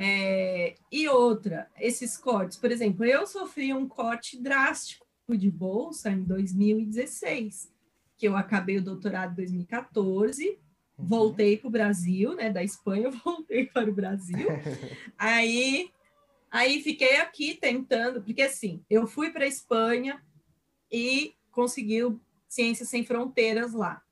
É, 0.00 0.76
e 0.92 1.08
outra, 1.08 1.68
esses 1.76 2.16
cortes, 2.16 2.56
por 2.56 2.70
exemplo, 2.70 3.04
eu 3.04 3.26
sofri 3.26 3.74
um 3.74 3.88
corte 3.88 4.40
drástico 4.40 5.04
de 5.28 5.50
bolsa 5.50 6.10
em 6.10 6.22
2016, 6.22 7.68
que 8.16 8.28
eu 8.28 8.36
acabei 8.36 8.78
o 8.78 8.82
doutorado 8.82 9.32
em 9.32 9.36
2014, 9.36 10.56
uhum. 10.98 11.06
voltei 11.06 11.56
para 11.56 11.68
o 11.68 11.70
Brasil, 11.70 12.34
né? 12.34 12.50
Da 12.50 12.62
Espanha, 12.62 13.10
voltei 13.24 13.66
para 13.66 13.88
o 13.88 13.94
Brasil. 13.94 14.46
aí, 15.16 15.90
aí 16.50 16.82
fiquei 16.82 17.16
aqui 17.16 17.54
tentando, 17.54 18.22
porque 18.22 18.42
assim, 18.42 18.82
eu 18.90 19.06
fui 19.06 19.30
para 19.30 19.44
a 19.44 19.48
Espanha 19.48 20.22
e 20.90 21.34
consegui 21.50 22.00
Ciências 22.48 22.88
Sem 22.88 23.04
Fronteiras 23.04 23.72
lá. 23.72 24.02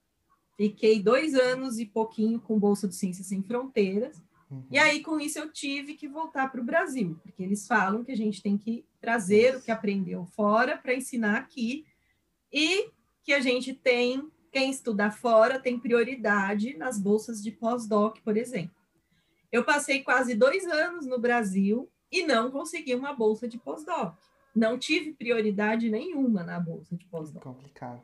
Fiquei 0.57 1.03
dois 1.03 1.35
anos 1.35 1.79
e 1.79 1.85
pouquinho 1.85 2.41
com 2.41 2.59
bolsa 2.59 2.89
de 2.89 2.95
Ciências 2.95 3.27
Sem 3.27 3.43
Fronteiras. 3.43 4.23
Uhum. 4.51 4.65
E 4.71 4.79
aí, 4.79 5.03
com 5.03 5.21
isso, 5.21 5.39
eu 5.39 5.53
tive 5.53 5.95
que 5.95 6.09
voltar 6.09 6.51
para 6.51 6.61
o 6.61 6.65
Brasil, 6.65 7.19
porque 7.23 7.43
eles 7.43 7.67
falam 7.67 8.05
que 8.05 8.13
a 8.13 8.17
gente 8.17 8.43
tem 8.43 8.57
que 8.57 8.85
trazer 9.01 9.57
o 9.57 9.63
que 9.63 9.71
aprendeu 9.71 10.25
fora 10.25 10.79
para 10.79 10.95
ensinar 10.95 11.37
aqui, 11.37 11.85
e 12.53 12.91
que 13.23 13.33
a 13.33 13.41
gente 13.41 13.75
tem, 13.75 14.31
quem 14.51 14.71
estuda 14.71 15.11
fora, 15.11 15.59
tem 15.59 15.79
prioridade 15.79 16.77
nas 16.77 16.99
bolsas 16.99 17.43
de 17.43 17.51
pós-doc, 17.51 18.19
por 18.25 18.37
exemplo. 18.37 18.75
Eu 19.53 19.65
passei 19.65 20.03
quase 20.03 20.35
dois 20.35 20.67
anos 20.67 21.07
no 21.07 21.19
Brasil 21.19 21.89
e 22.11 22.27
não 22.27 22.51
consegui 22.51 22.95
uma 22.95 23.13
bolsa 23.13 23.49
de 23.49 23.59
pós-doc. 23.59 24.17
Não 24.55 24.79
tive 24.79 25.13
prioridade 25.13 25.91
nenhuma 25.91 26.43
na 26.43 26.59
bolsa 26.59 26.97
de 26.97 27.05
pós-doc. 27.07 27.43
Complicado. 27.43 28.03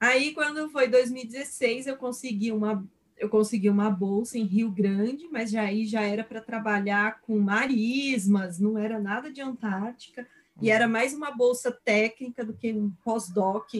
Aí, 0.00 0.34
quando 0.34 0.68
foi 0.70 0.88
2016, 0.88 1.86
eu 1.86 1.96
consegui 1.96 2.50
uma 2.50 2.84
eu 3.16 3.28
consegui 3.28 3.70
uma 3.70 3.88
bolsa 3.88 4.36
em 4.36 4.42
Rio 4.42 4.68
Grande, 4.68 5.28
mas 5.30 5.52
já 5.52 5.62
aí 5.62 5.86
já 5.86 6.02
era 6.02 6.24
para 6.24 6.40
trabalhar 6.40 7.20
com 7.20 7.38
marismas, 7.38 8.58
não 8.58 8.76
era 8.76 8.98
nada 8.98 9.30
de 9.30 9.40
Antártica, 9.40 10.26
e 10.60 10.70
era 10.70 10.88
mais 10.88 11.14
uma 11.14 11.30
bolsa 11.30 11.70
técnica 11.70 12.44
do 12.44 12.52
que 12.52 12.72
um 12.72 12.90
pós-doc, 13.04 13.74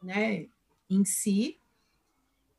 né, 0.00 0.46
em 0.88 1.04
si. 1.04 1.58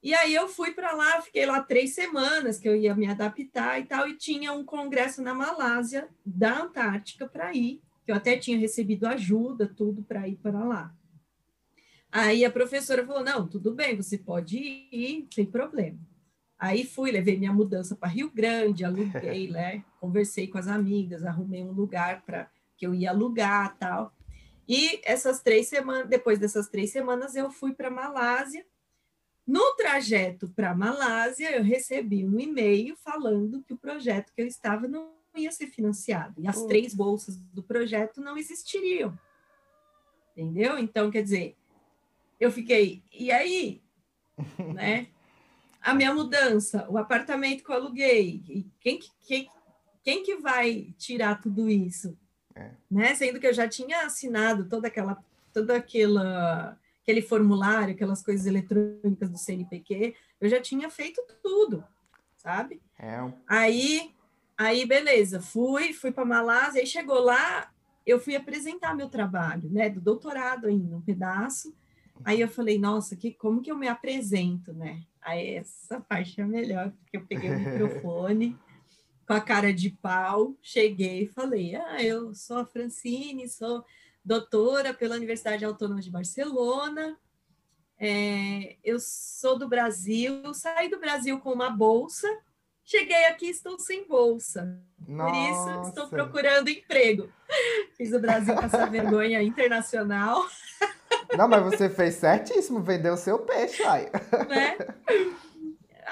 E 0.02 0.14
aí 0.14 0.34
eu 0.34 0.48
fui 0.48 0.72
para 0.72 0.94
lá, 0.94 1.22
fiquei 1.22 1.46
lá 1.46 1.62
três 1.62 1.94
semanas, 1.94 2.60
que 2.60 2.70
eu 2.70 2.76
ia 2.76 2.96
me 2.96 3.08
adaptar 3.08 3.80
e 3.80 3.86
tal, 3.86 4.08
e 4.08 4.16
tinha 4.16 4.54
um 4.54 4.64
congresso 4.64 5.22
na 5.22 5.34
Malásia, 5.34 6.08
da 6.26 6.62
Antártica, 6.62 7.28
para 7.28 7.54
ir, 7.54 7.82
que 8.06 8.12
eu 8.12 8.16
até 8.16 8.38
tinha 8.38 8.58
recebido 8.58 9.06
ajuda, 9.06 9.68
tudo 9.68 10.04
para 10.04 10.28
ir 10.28 10.38
para 10.38 10.64
lá. 10.64 10.96
Aí 12.12 12.46
a 12.46 12.52
professora 12.52 13.06
falou: 13.06 13.24
não, 13.24 13.48
tudo 13.48 13.74
bem, 13.74 13.96
você 13.96 14.18
pode 14.18 14.58
ir, 14.58 15.28
sem 15.34 15.46
problema. 15.46 16.00
Aí 16.58 16.84
fui, 16.84 17.12
levei 17.12 17.38
minha 17.38 17.54
mudança 17.54 17.96
para 17.96 18.10
Rio 18.10 18.32
Grande, 18.34 18.84
aluguei, 18.84 19.50
né? 19.52 19.84
Conversei 20.00 20.48
com 20.48 20.58
as 20.58 20.68
amigas, 20.68 21.24
arrumei 21.24 21.64
um 21.64 21.72
lugar 21.72 22.24
para 22.24 22.50
que 22.76 22.88
eu 22.88 22.96
ia 22.96 23.12
alugar 23.12 23.78
tal. 23.78 24.14
E 24.68 25.00
essas 25.04 25.42
três 25.42 25.68
semanas, 25.68 26.10
depois 26.10 26.40
dessas 26.40 26.68
três 26.68 26.92
semanas, 26.92 27.36
eu 27.36 27.50
fui 27.50 27.74
para 27.74 27.90
Malásia. 27.90 28.66
No 29.46 29.76
trajeto 29.76 30.50
para 30.50 30.76
Malásia, 30.76 31.56
eu 31.56 31.64
recebi 31.64 32.26
um 32.26 32.38
e-mail 32.40 32.98
falando 32.98 33.64
que 33.64 33.74
o 33.74 33.78
projeto 33.78 34.34
que 34.34 34.42
eu 34.42 34.48
estava 34.48 34.88
não 34.88 35.14
ia 35.36 35.52
ser 35.52 35.68
financiado. 35.68 36.42
E 36.42 36.48
as 36.48 36.64
três 36.66 36.94
bolsas 36.94 37.38
do 37.38 37.64
projeto 37.64 38.20
não 38.20 38.38
existiriam. 38.38 39.18
Entendeu? 40.32 40.78
Então, 40.78 41.10
quer 41.10 41.24
dizer, 41.24 41.56
eu 42.40 42.52
fiquei, 42.52 43.04
e 43.12 43.32
aí? 43.32 43.82
né? 44.76 45.08
a 45.88 45.94
minha 45.94 46.14
mudança, 46.14 46.86
o 46.90 46.98
apartamento 46.98 47.64
que 47.64 47.72
eu 47.72 47.76
aluguei, 47.76 48.66
quem, 48.82 49.00
quem, 49.22 49.50
quem 50.04 50.22
que 50.22 50.36
vai 50.36 50.94
tirar 50.98 51.42
tudo 51.42 51.70
isso? 51.70 52.18
É. 52.58 52.72
Né? 52.90 53.16
Sendo 53.16 53.40
que 53.40 53.48
eu 53.48 53.54
já 53.54 53.68
tinha 53.68 54.06
assinado 54.06 54.66
toda 54.66 54.88
aquela, 54.88 55.24
toda 55.54 55.76
aquela, 55.76 56.78
aquele 57.04 57.22
formulário, 57.22 57.94
aquelas 57.94 58.24
coisas 58.24 58.46
eletrônicas 58.48 59.30
do 59.30 59.38
CNPq, 59.38 60.16
eu 60.42 60.50
já 60.50 60.60
tinha 60.60 60.90
feito 60.90 61.22
tudo, 61.44 61.84
sabe? 62.36 62.82
É. 62.98 63.20
Aí, 63.48 64.12
aí 64.58 64.86
beleza, 64.86 65.40
fui, 65.40 65.94
fui 65.94 66.12
para 66.12 66.26
Malásia, 66.26 66.82
aí 66.82 66.88
chegou 66.88 67.20
lá, 67.20 67.72
eu 68.06 68.20
fui 68.20 68.36
apresentar 68.36 68.96
meu 68.96 69.10
trabalho, 69.10 69.70
né, 69.70 69.90
do 69.90 70.02
doutorado 70.02 70.68
ainda, 70.68 70.96
um 70.96 71.02
pedaço. 71.02 71.76
Aí 72.26 72.42
eu 72.42 72.48
falei, 72.48 72.80
nossa, 72.80 73.16
que, 73.16 73.32
como 73.32 73.62
que 73.62 73.72
eu 73.72 73.78
me 73.78 73.88
apresento, 73.88 74.74
né? 74.74 75.04
Aí 75.22 75.56
essa 75.56 76.02
parte 76.02 76.42
é 76.42 76.46
melhor, 76.46 76.92
porque 76.92 77.18
eu 77.18 77.26
peguei 77.28 77.52
o 77.52 77.54
microfone 77.60 78.58
com 79.28 79.34
a 79.34 79.42
cara 79.42 79.74
de 79.74 79.90
pau, 79.90 80.56
cheguei 80.62 81.24
e 81.24 81.28
falei: 81.28 81.76
Ah, 81.76 82.02
eu 82.02 82.34
sou 82.34 82.60
a 82.60 82.66
Francine, 82.66 83.50
sou 83.50 83.84
doutora 84.24 84.94
pela 84.94 85.16
Universidade 85.16 85.66
Autônoma 85.66 86.02
de 86.02 86.12
Barcelona 86.12 87.18
É, 87.98 88.76
eu 88.84 89.00
sou 89.00 89.58
do 89.58 89.68
Brasil, 89.68 90.54
saí 90.54 90.90
do 90.90 91.00
Brasil 91.00 91.40
com 91.40 91.52
uma 91.52 91.70
bolsa, 91.70 92.28
cheguei 92.84 93.26
aqui 93.26 93.48
estou 93.48 93.78
sem 93.80 94.08
bolsa. 94.08 94.80
Nossa. 95.08 95.32
Por 95.32 95.82
isso 95.82 95.90
estou 95.90 96.08
procurando 96.08 96.70
emprego. 96.70 97.30
Fiz 97.96 98.14
o 98.14 98.20
Brasil 98.20 98.56
passar 98.56 98.90
vergonha 98.90 99.42
internacional. 99.42 100.46
Não, 101.38 101.48
mas 101.48 101.64
você 101.64 101.90
fez 101.90 102.16
certíssimo, 102.16 102.82
vendeu 102.82 103.14
o 103.14 103.18
seu 103.18 103.40
peixe, 103.40 103.84
aí. 103.84 104.06
Né? 104.48 104.78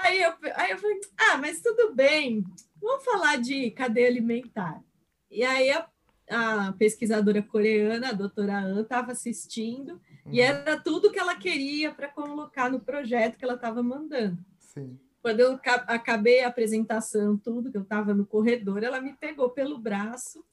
Aí 0.02 0.22
eu, 0.22 0.34
aí 0.56 0.72
eu 0.72 0.78
falei, 0.78 1.00
ah, 1.18 1.38
mas 1.38 1.62
tudo 1.62 1.94
bem, 1.94 2.44
vamos 2.86 3.04
falar 3.04 3.38
de 3.38 3.72
cadeia 3.72 4.08
alimentar. 4.08 4.82
E 5.30 5.44
aí 5.44 5.72
a, 5.72 5.90
a 6.30 6.74
pesquisadora 6.74 7.42
coreana, 7.42 8.10
a 8.10 8.14
doutora 8.14 8.60
An, 8.60 8.82
estava 8.82 9.12
assistindo 9.12 9.94
uhum. 10.26 10.32
e 10.32 10.40
era 10.40 10.80
tudo 10.80 11.12
que 11.12 11.20
ela 11.20 11.36
queria 11.36 11.92
para 11.92 12.08
colocar 12.08 12.70
no 12.70 12.80
projeto 12.80 13.38
que 13.38 13.44
ela 13.44 13.56
estava 13.56 13.82
mandando. 13.82 14.38
Sim. 14.60 15.00
Quando 15.22 15.40
eu 15.40 15.60
acabei 15.88 16.44
a 16.44 16.48
apresentação, 16.48 17.36
tudo, 17.36 17.72
que 17.72 17.78
eu 17.78 17.82
estava 17.82 18.14
no 18.14 18.28
corredor, 18.28 18.84
ela 18.84 19.02
me 19.02 19.14
pegou 19.14 19.50
pelo 19.50 19.80
braço 19.80 20.46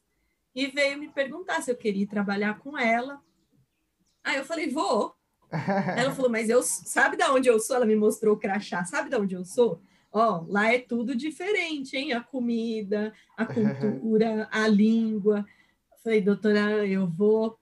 e 0.55 0.67
veio 0.67 0.99
me 0.99 1.09
perguntar 1.09 1.61
se 1.61 1.71
eu 1.71 1.77
queria 1.77 2.07
trabalhar 2.07 2.59
com 2.59 2.79
ela. 2.79 3.21
Aí 4.25 4.39
eu 4.39 4.45
falei, 4.45 4.71
vou. 4.71 5.15
Ela 5.99 6.15
falou, 6.15 6.31
mas 6.31 6.49
eu 6.49 6.63
sabe 6.63 7.19
de 7.19 7.25
onde 7.25 7.47
eu 7.47 7.61
sou? 7.61 7.77
Ela 7.77 7.85
me 7.85 7.95
mostrou 7.95 8.35
o 8.35 8.39
crachá, 8.39 8.87
sabe 8.87 9.11
de 9.11 9.17
onde 9.17 9.35
eu 9.35 9.45
sou? 9.45 9.83
Ó, 10.13 10.45
lá 10.49 10.73
é 10.73 10.79
tudo 10.79 11.17
diferente, 11.17 11.97
hein? 11.97 12.13
A 12.13 12.21
comida, 12.21 13.13
a 13.37 13.47
cultura, 13.47 14.49
a 14.51 14.69
língua. 14.69 15.47
Eu 15.91 15.99
falei, 16.03 16.21
doutora, 16.21 16.87
eu 16.87 17.07
vou. 17.07 17.59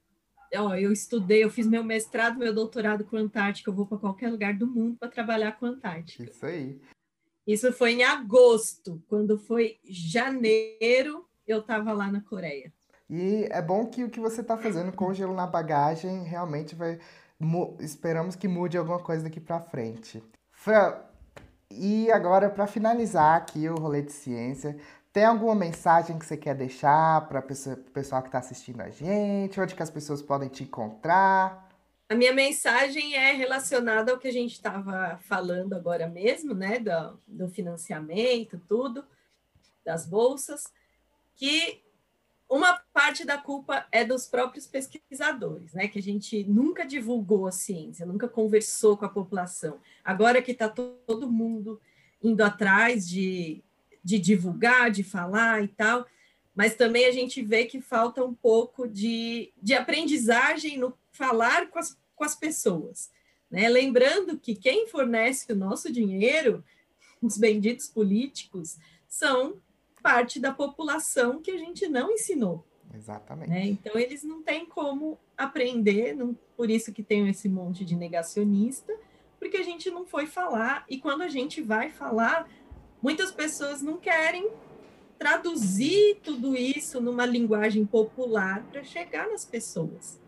Ó, 0.57 0.75
eu 0.75 0.91
estudei, 0.91 1.45
eu 1.45 1.51
fiz 1.51 1.67
meu 1.67 1.85
mestrado, 1.85 2.39
meu 2.39 2.53
doutorado 2.53 3.05
com 3.05 3.17
Antártica, 3.17 3.71
eu 3.71 3.75
vou 3.75 3.87
para 3.87 3.99
qualquer 3.99 4.29
lugar 4.29 4.53
do 4.55 4.67
mundo 4.67 4.97
para 4.99 5.09
trabalhar 5.09 5.53
com 5.53 5.67
Antártica. 5.67 6.25
Isso 6.25 6.45
aí. 6.45 6.81
Isso 7.47 7.73
foi 7.73 7.93
em 7.93 8.03
agosto, 8.03 9.03
quando 9.09 9.39
foi 9.39 9.79
janeiro, 9.85 11.25
eu 11.47 11.61
estava 11.61 11.93
lá 11.93 12.11
na 12.11 12.21
Coreia. 12.21 12.73
E 13.09 13.47
é 13.51 13.63
bom 13.63 13.87
que 13.87 14.05
o 14.05 14.11
que 14.11 14.21
você 14.21 14.41
está 14.41 14.57
fazendo 14.57 14.93
com 14.93 15.07
o 15.07 15.15
gelo 15.15 15.35
na 15.35 15.47
bagagem 15.47 16.25
realmente 16.25 16.75
vai 16.75 16.99
esperamos 17.81 18.37
que 18.37 18.47
mude 18.47 18.77
alguma 18.77 18.99
coisa 18.99 19.25
daqui 19.25 19.41
para 19.41 19.61
frente. 19.61 20.23
Fran, 20.53 20.95
e 21.71 22.11
agora 22.11 22.51
para 22.51 22.67
finalizar 22.67 23.37
aqui 23.37 23.69
o 23.69 23.77
rolê 23.77 24.03
de 24.03 24.13
ciência, 24.13 24.77
tem 25.13 25.25
alguma 25.25 25.55
mensagem 25.55 26.19
que 26.19 26.27
você 26.27 26.37
quer 26.37 26.55
deixar 26.55 27.27
para 27.29 27.41
o 27.41 27.93
pessoal 27.93 28.23
que 28.23 28.29
está 28.29 28.39
assistindo 28.39 28.81
a 28.81 28.89
gente? 28.91 29.61
Onde 29.61 29.75
que 29.75 29.83
as 29.83 29.91
pessoas 29.91 30.23
podem 30.23 30.49
te 30.49 30.63
encontrar? 30.63 31.69
A 32.09 32.15
minha 32.15 32.33
mensagem 32.33 33.15
é 33.15 33.33
relacionada 33.33 34.13
ao 34.13 34.19
que 34.19 34.29
a 34.29 34.33
gente 34.33 34.53
estava 34.53 35.19
falando 35.23 35.75
agora 35.75 36.09
mesmo, 36.09 36.55
né? 36.55 36.79
Do, 36.79 37.19
do 37.27 37.49
financiamento, 37.49 38.61
tudo, 38.69 39.05
das 39.85 40.07
bolsas, 40.07 40.65
que 41.37 41.83
uma 42.51 42.75
parte 42.93 43.25
da 43.25 43.39
culpa 43.39 43.87
é 43.93 44.05
dos 44.05 44.27
próprios 44.27 44.67
pesquisadores, 44.67 45.73
né? 45.73 45.87
Que 45.87 46.01
a 46.01 46.03
gente 46.03 46.43
nunca 46.45 46.85
divulgou 46.85 47.47
a 47.47 47.53
ciência, 47.53 48.05
nunca 48.05 48.27
conversou 48.27 48.97
com 48.97 49.05
a 49.05 49.09
população. 49.09 49.79
Agora 50.05 50.43
que 50.43 50.51
está 50.51 50.69
todo 50.69 51.31
mundo 51.31 51.81
indo 52.21 52.43
atrás 52.43 53.09
de, 53.09 53.63
de 54.03 54.19
divulgar, 54.19 54.91
de 54.91 55.05
falar 55.05 55.63
e 55.63 55.69
tal, 55.69 56.05
mas 56.53 56.75
também 56.75 57.07
a 57.07 57.13
gente 57.13 57.41
vê 57.41 57.67
que 57.67 57.81
falta 57.81 58.25
um 58.25 58.35
pouco 58.35 58.89
de, 58.89 59.53
de 59.63 59.73
aprendizagem 59.73 60.77
no 60.77 60.93
falar 61.13 61.71
com 61.71 61.79
as, 61.79 61.97
com 62.17 62.25
as 62.25 62.35
pessoas. 62.35 63.13
Né? 63.49 63.69
Lembrando 63.69 64.37
que 64.37 64.57
quem 64.57 64.89
fornece 64.89 65.53
o 65.53 65.57
nosso 65.57 65.91
dinheiro, 65.93 66.65
os 67.23 67.39
benditos 67.39 67.87
políticos, 67.87 68.77
são 69.09 69.61
parte 70.03 70.41
da 70.41 70.53
população 70.53 71.41
que 71.41 71.51
a 71.51 71.59
gente 71.59 71.89
não 71.89 72.11
ensinou. 72.11 72.65
Exatamente. 72.95 73.51
Né? 73.51 73.67
Então, 73.67 73.99
eles 73.99 74.23
não 74.23 74.43
têm 74.43 74.67
como 74.67 75.19
aprender, 75.37 76.15
não, 76.15 76.37
por 76.57 76.69
isso 76.71 76.93
que 76.93 77.03
tem 77.03 77.29
esse 77.29 77.49
monte 77.49 77.85
de 77.85 77.95
negacionista, 77.95 78.93
porque 79.39 79.57
a 79.57 79.63
gente 79.63 79.91
não 79.91 80.05
foi 80.05 80.27
falar, 80.27 80.85
e 80.89 80.99
quando 80.99 81.23
a 81.23 81.29
gente 81.29 81.63
vai 81.63 81.91
falar, 81.91 82.49
muitas 83.01 83.31
pessoas 83.31 83.81
não 83.81 83.97
querem 83.97 84.51
traduzir 85.19 86.19
tudo 86.23 86.57
isso 86.57 87.01
numa 87.01 87.27
linguagem 87.27 87.85
popular 87.87 88.65
para 88.71 88.83
chegar 88.83 89.29
nas 89.29 89.45
pessoas. 89.45 90.21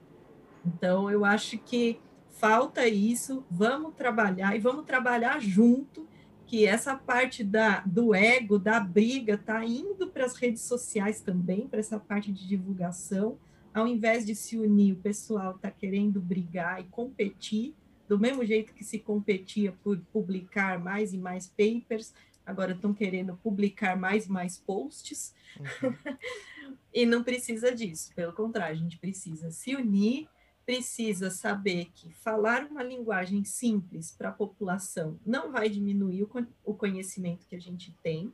Então, 0.65 1.11
eu 1.11 1.25
acho 1.25 1.59
que 1.59 1.99
falta 2.31 2.87
isso, 2.87 3.45
vamos 3.51 3.95
trabalhar 3.95 4.55
e 4.55 4.59
vamos 4.59 4.85
trabalhar 4.85 5.41
junto 5.41 6.07
que 6.53 6.67
essa 6.67 6.95
parte 6.95 7.43
da, 7.43 7.81
do 7.81 8.15
ego, 8.15 8.59
da 8.59 8.79
briga, 8.79 9.37
está 9.37 9.65
indo 9.65 10.09
para 10.09 10.27
as 10.27 10.37
redes 10.37 10.61
sociais 10.61 11.23
também, 11.23 11.67
para 11.67 11.81
essa 11.81 11.99
parte 11.99 12.31
de 12.31 12.47
divulgação, 12.47 13.39
ao 13.73 13.87
invés 13.87 14.27
de 14.27 14.35
se 14.35 14.59
unir, 14.59 14.93
o 14.93 14.97
pessoal 14.97 15.57
está 15.57 15.71
querendo 15.71 16.21
brigar 16.21 16.79
e 16.79 16.85
competir, 16.85 17.75
do 18.07 18.19
mesmo 18.19 18.45
jeito 18.45 18.75
que 18.75 18.85
se 18.85 18.99
competia 18.99 19.73
por 19.83 19.99
publicar 20.13 20.79
mais 20.79 21.15
e 21.15 21.17
mais 21.17 21.47
papers, 21.47 22.13
agora 22.45 22.73
estão 22.73 22.93
querendo 22.93 23.35
publicar 23.43 23.97
mais 23.97 24.27
e 24.27 24.31
mais 24.31 24.59
posts, 24.59 25.35
uhum. 25.59 25.95
e 26.93 27.07
não 27.07 27.25
precisa 27.25 27.75
disso, 27.75 28.13
pelo 28.15 28.35
contrário, 28.35 28.77
a 28.77 28.79
gente 28.79 28.99
precisa 28.99 29.51
se 29.51 29.75
unir 29.75 30.29
precisa 30.65 31.31
saber 31.31 31.91
que 31.95 32.13
falar 32.13 32.65
uma 32.65 32.83
linguagem 32.83 33.45
simples 33.45 34.13
para 34.13 34.29
a 34.29 34.33
população 34.33 35.19
não 35.27 35.51
vai 35.51 35.69
diminuir 35.69 36.27
o 36.65 36.75
conhecimento 36.75 37.47
que 37.47 37.57
a 37.57 37.61
gente 37.61 37.93
tem, 38.03 38.33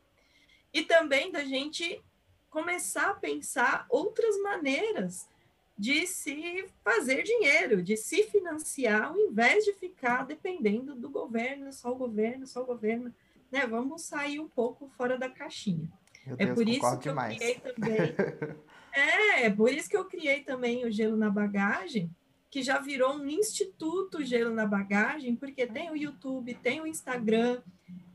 e 0.73 0.83
também 0.83 1.33
da 1.33 1.45
gente 1.45 2.03
começar 2.51 3.11
a 3.11 3.15
pensar 3.15 3.87
outras 3.89 4.41
maneiras 4.41 5.29
de 5.79 6.07
se 6.07 6.67
fazer 6.83 7.23
dinheiro, 7.23 7.83
de 7.83 7.97
se 7.97 8.25
financiar, 8.25 9.05
ao 9.05 9.17
invés 9.17 9.65
de 9.65 9.73
ficar 9.75 10.27
dependendo 10.27 10.95
do 10.95 11.09
governo, 11.09 11.73
só 11.73 11.93
o 11.93 11.97
governo, 11.97 12.47
só 12.47 12.63
o 12.63 12.67
governo. 12.67 13.15
Né? 13.51 13.65
Vamos 13.67 14.03
sair 14.03 14.41
um 14.41 14.49
pouco 14.49 14.89
fora 14.97 15.17
da 15.17 15.29
caixinha. 15.29 15.89
Meu 16.27 16.37
é 16.39 16.53
por 16.53 16.69
isso 16.69 16.99
que 16.99 17.09
demais. 17.09 17.35
eu 17.35 17.39
criei 17.39 17.55
também. 17.61 18.15
é, 18.93 19.45
é 19.45 19.51
por 19.51 19.73
isso 19.73 19.89
que 19.89 19.97
eu 19.97 20.05
criei 20.05 20.43
também 20.43 20.85
o 20.85 20.91
gelo 20.91 21.17
na 21.17 21.31
bagagem, 21.31 22.11
que 22.51 22.63
já 22.63 22.79
virou 22.79 23.15
um 23.15 23.27
instituto 23.29 24.25
gelo 24.25 24.55
na 24.55 24.67
bagagem, 24.67 25.37
porque 25.37 25.67
tem 25.67 25.91
o 25.91 25.97
YouTube, 25.97 26.55
tem 26.55 26.81
o 26.81 26.87
Instagram, 26.87 27.61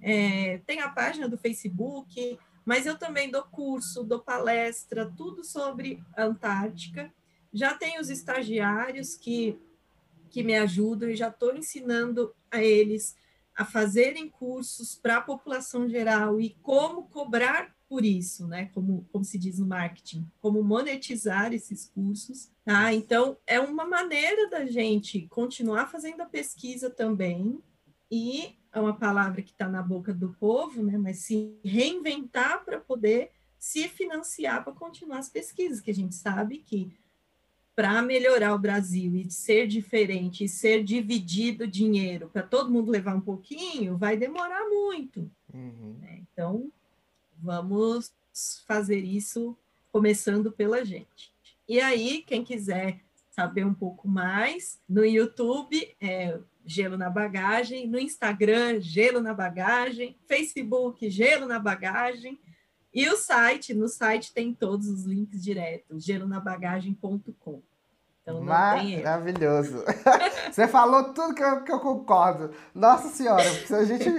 é, 0.02 0.60
tem 0.66 0.82
a 0.82 0.90
página 0.90 1.30
do 1.30 1.38
Facebook, 1.38 2.38
mas 2.66 2.86
eu 2.86 2.98
também 2.98 3.30
dou 3.30 3.44
curso, 3.44 4.04
dou 4.04 4.20
palestra, 4.20 5.12
tudo 5.16 5.44
sobre 5.44 6.02
Antártica. 6.18 7.14
Já 7.54 7.76
tem 7.76 8.00
os 8.00 8.10
estagiários 8.10 9.16
que, 9.16 9.60
que 10.30 10.44
me 10.44 10.56
ajudam 10.56 11.10
e 11.10 11.16
já 11.16 11.28
estou 11.28 11.56
ensinando 11.56 12.34
a 12.50 12.64
eles 12.64 13.16
a 13.56 13.66
fazerem 13.66 14.30
cursos 14.30 14.96
para 14.96 15.18
a 15.18 15.22
população 15.22 15.88
geral 15.88 16.42
e 16.42 16.58
como 16.62 17.08
cobrar 17.08 17.76
por 17.94 18.04
isso, 18.04 18.48
né? 18.48 18.72
Como, 18.74 19.08
como 19.12 19.24
se 19.24 19.38
diz 19.38 19.60
no 19.60 19.68
marketing, 19.68 20.28
como 20.42 20.64
monetizar 20.64 21.54
esses 21.54 21.86
cursos, 21.94 22.50
tá? 22.66 22.92
Então, 22.92 23.38
é 23.46 23.60
uma 23.60 23.86
maneira 23.86 24.50
da 24.50 24.66
gente 24.66 25.28
continuar 25.28 25.92
fazendo 25.92 26.22
a 26.22 26.26
pesquisa 26.26 26.90
também, 26.90 27.60
e 28.10 28.58
é 28.74 28.80
uma 28.80 28.96
palavra 28.96 29.44
que 29.44 29.52
está 29.52 29.70
na 29.70 29.84
boca 29.84 30.12
do 30.12 30.30
povo, 30.40 30.82
né? 30.82 30.98
Mas 30.98 31.20
se 31.20 31.56
reinventar 31.64 32.66
para 32.66 32.80
poder 32.80 33.30
se 33.60 33.88
financiar 33.88 34.64
para 34.64 34.74
continuar 34.74 35.20
as 35.20 35.30
pesquisas, 35.30 35.80
que 35.80 35.92
a 35.92 35.96
gente 35.96 36.16
sabe 36.16 36.64
que 36.66 36.92
para 37.76 38.02
melhorar 38.02 38.56
o 38.56 38.60
Brasil 38.60 39.16
e 39.16 39.30
ser 39.30 39.68
diferente 39.68 40.46
e 40.46 40.50
ser 40.50 40.84
dividido 40.84 41.68
dinheiro 41.68 42.28
para 42.34 42.42
todo 42.42 42.72
mundo 42.72 42.90
levar 42.90 43.14
um 43.14 43.22
pouquinho, 43.22 44.00
vai 44.00 44.18
demorar 44.18 44.68
muito. 44.68 45.30
Uhum. 45.54 45.96
Né? 46.02 46.24
Então, 46.24 46.72
Vamos 47.44 48.14
fazer 48.66 49.00
isso 49.00 49.58
começando 49.92 50.50
pela 50.50 50.86
gente. 50.86 51.34
E 51.68 51.82
aí, 51.82 52.24
quem 52.26 52.42
quiser 52.42 53.02
saber 53.30 53.66
um 53.66 53.74
pouco 53.74 54.08
mais, 54.08 54.80
no 54.88 55.06
YouTube 55.06 55.94
é 56.00 56.40
Gelo 56.66 56.98
na 56.98 57.10
Bagagem, 57.10 57.86
no 57.86 58.00
Instagram, 58.00 58.80
Gelo 58.80 59.20
na 59.20 59.34
Bagagem, 59.34 60.16
Facebook, 60.26 61.10
Gelo 61.10 61.46
na 61.46 61.60
Bagagem, 61.60 62.40
e 62.94 63.10
o 63.10 63.18
site, 63.18 63.74
no 63.74 63.90
site 63.90 64.32
tem 64.32 64.54
todos 64.54 64.88
os 64.88 65.04
links 65.04 65.44
diretos, 65.44 66.06
gelonabagagem.com. 66.06 67.62
Então 68.24 68.42
Maravilhoso. 68.42 69.84
Você 70.50 70.66
falou 70.66 71.14
tudo 71.14 71.36
que 71.36 71.44
eu, 71.44 71.62
que 71.62 71.72
eu 71.72 71.80
concordo. 71.80 72.52
Nossa 72.74 73.10
Senhora, 73.10 73.44
a 73.44 73.84
gente, 73.84 74.10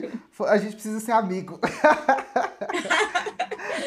a 0.46 0.58
gente 0.58 0.74
precisa 0.74 1.00
ser 1.00 1.12
amigo. 1.12 1.58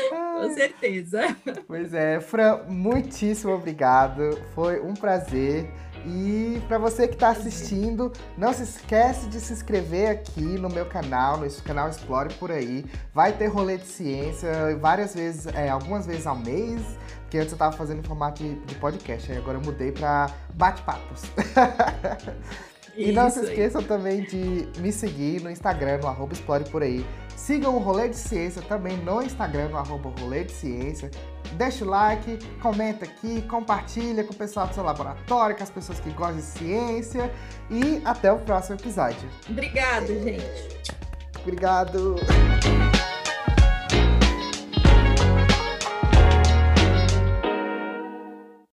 Com 0.10 0.54
certeza. 0.56 1.36
Pois 1.68 1.94
é, 1.94 2.20
Fran, 2.20 2.64
muitíssimo 2.68 3.54
obrigado. 3.54 4.42
Foi 4.56 4.82
um 4.82 4.96
prazer. 4.96 5.72
E 6.06 6.62
para 6.68 6.78
você 6.78 7.08
que 7.08 7.16
está 7.16 7.30
assistindo, 7.30 8.12
não 8.38 8.54
se 8.54 8.64
esquece 8.64 9.28
de 9.28 9.40
se 9.40 9.52
inscrever 9.52 10.10
aqui 10.10 10.42
no 10.42 10.70
meu 10.70 10.86
canal, 10.86 11.38
no 11.38 11.52
canal 11.64 11.90
Explore 11.90 12.34
por 12.36 12.50
aí. 12.52 12.86
Vai 13.14 13.34
ter 13.34 13.48
rolê 13.48 13.78
de 13.78 13.86
ciência 13.86 14.50
várias 14.80 15.14
vezes, 15.14 15.48
é, 15.48 15.70
algumas 15.70 16.06
vezes 16.06 16.26
ao 16.26 16.36
mês, 16.36 16.82
porque 17.28 17.38
antes 17.40 17.52
eu 17.52 17.56
estava 17.56 17.76
fazendo 17.76 18.00
em 18.00 18.04
formato 18.04 18.42
de, 18.42 18.56
de 18.56 18.76
podcast, 18.76 19.30
aí 19.30 19.38
agora 19.38 19.58
eu 19.58 19.62
mudei 19.62 19.92
para 19.92 20.32
bate-papos. 20.54 21.24
E 22.98 23.12
não 23.12 23.30
se 23.30 23.42
esqueçam 23.42 23.82
aí. 23.82 23.88
também 23.88 24.24
de 24.24 24.68
me 24.80 24.92
seguir 24.92 25.40
no 25.44 25.52
Instagram, 25.52 26.00
no 26.00 26.08
arroba 26.08 26.34
Explore 26.34 26.68
por 26.72 26.82
aí. 26.82 27.06
Sigam 27.36 27.76
o 27.76 27.78
Rolê 27.78 28.10
de 28.10 28.16
Ciência 28.16 28.60
também 28.64 28.98
no 28.98 29.22
Instagram, 29.22 29.70
no 29.70 29.78
arroba 29.78 30.12
Rolê 30.20 30.44
de 30.46 30.52
Ciência. 30.52 31.12
Deixa 31.54 31.86
o 31.86 31.88
like, 31.88 32.40
comenta 32.60 33.06
aqui, 33.06 33.44
compartilha 33.44 34.24
com 34.24 34.34
o 34.34 34.36
pessoal 34.36 34.66
do 34.66 34.74
seu 34.74 34.84
laboratório, 34.84 35.56
com 35.56 35.62
as 35.62 35.70
pessoas 35.70 36.00
que 36.00 36.10
gostam 36.10 36.38
de 36.38 36.42
ciência. 36.42 37.32
E 37.70 38.02
até 38.04 38.32
o 38.32 38.40
próximo 38.40 38.78
episódio. 38.78 39.30
Obrigada, 39.48 40.08
gente. 40.08 40.80
Obrigado. 41.44 42.16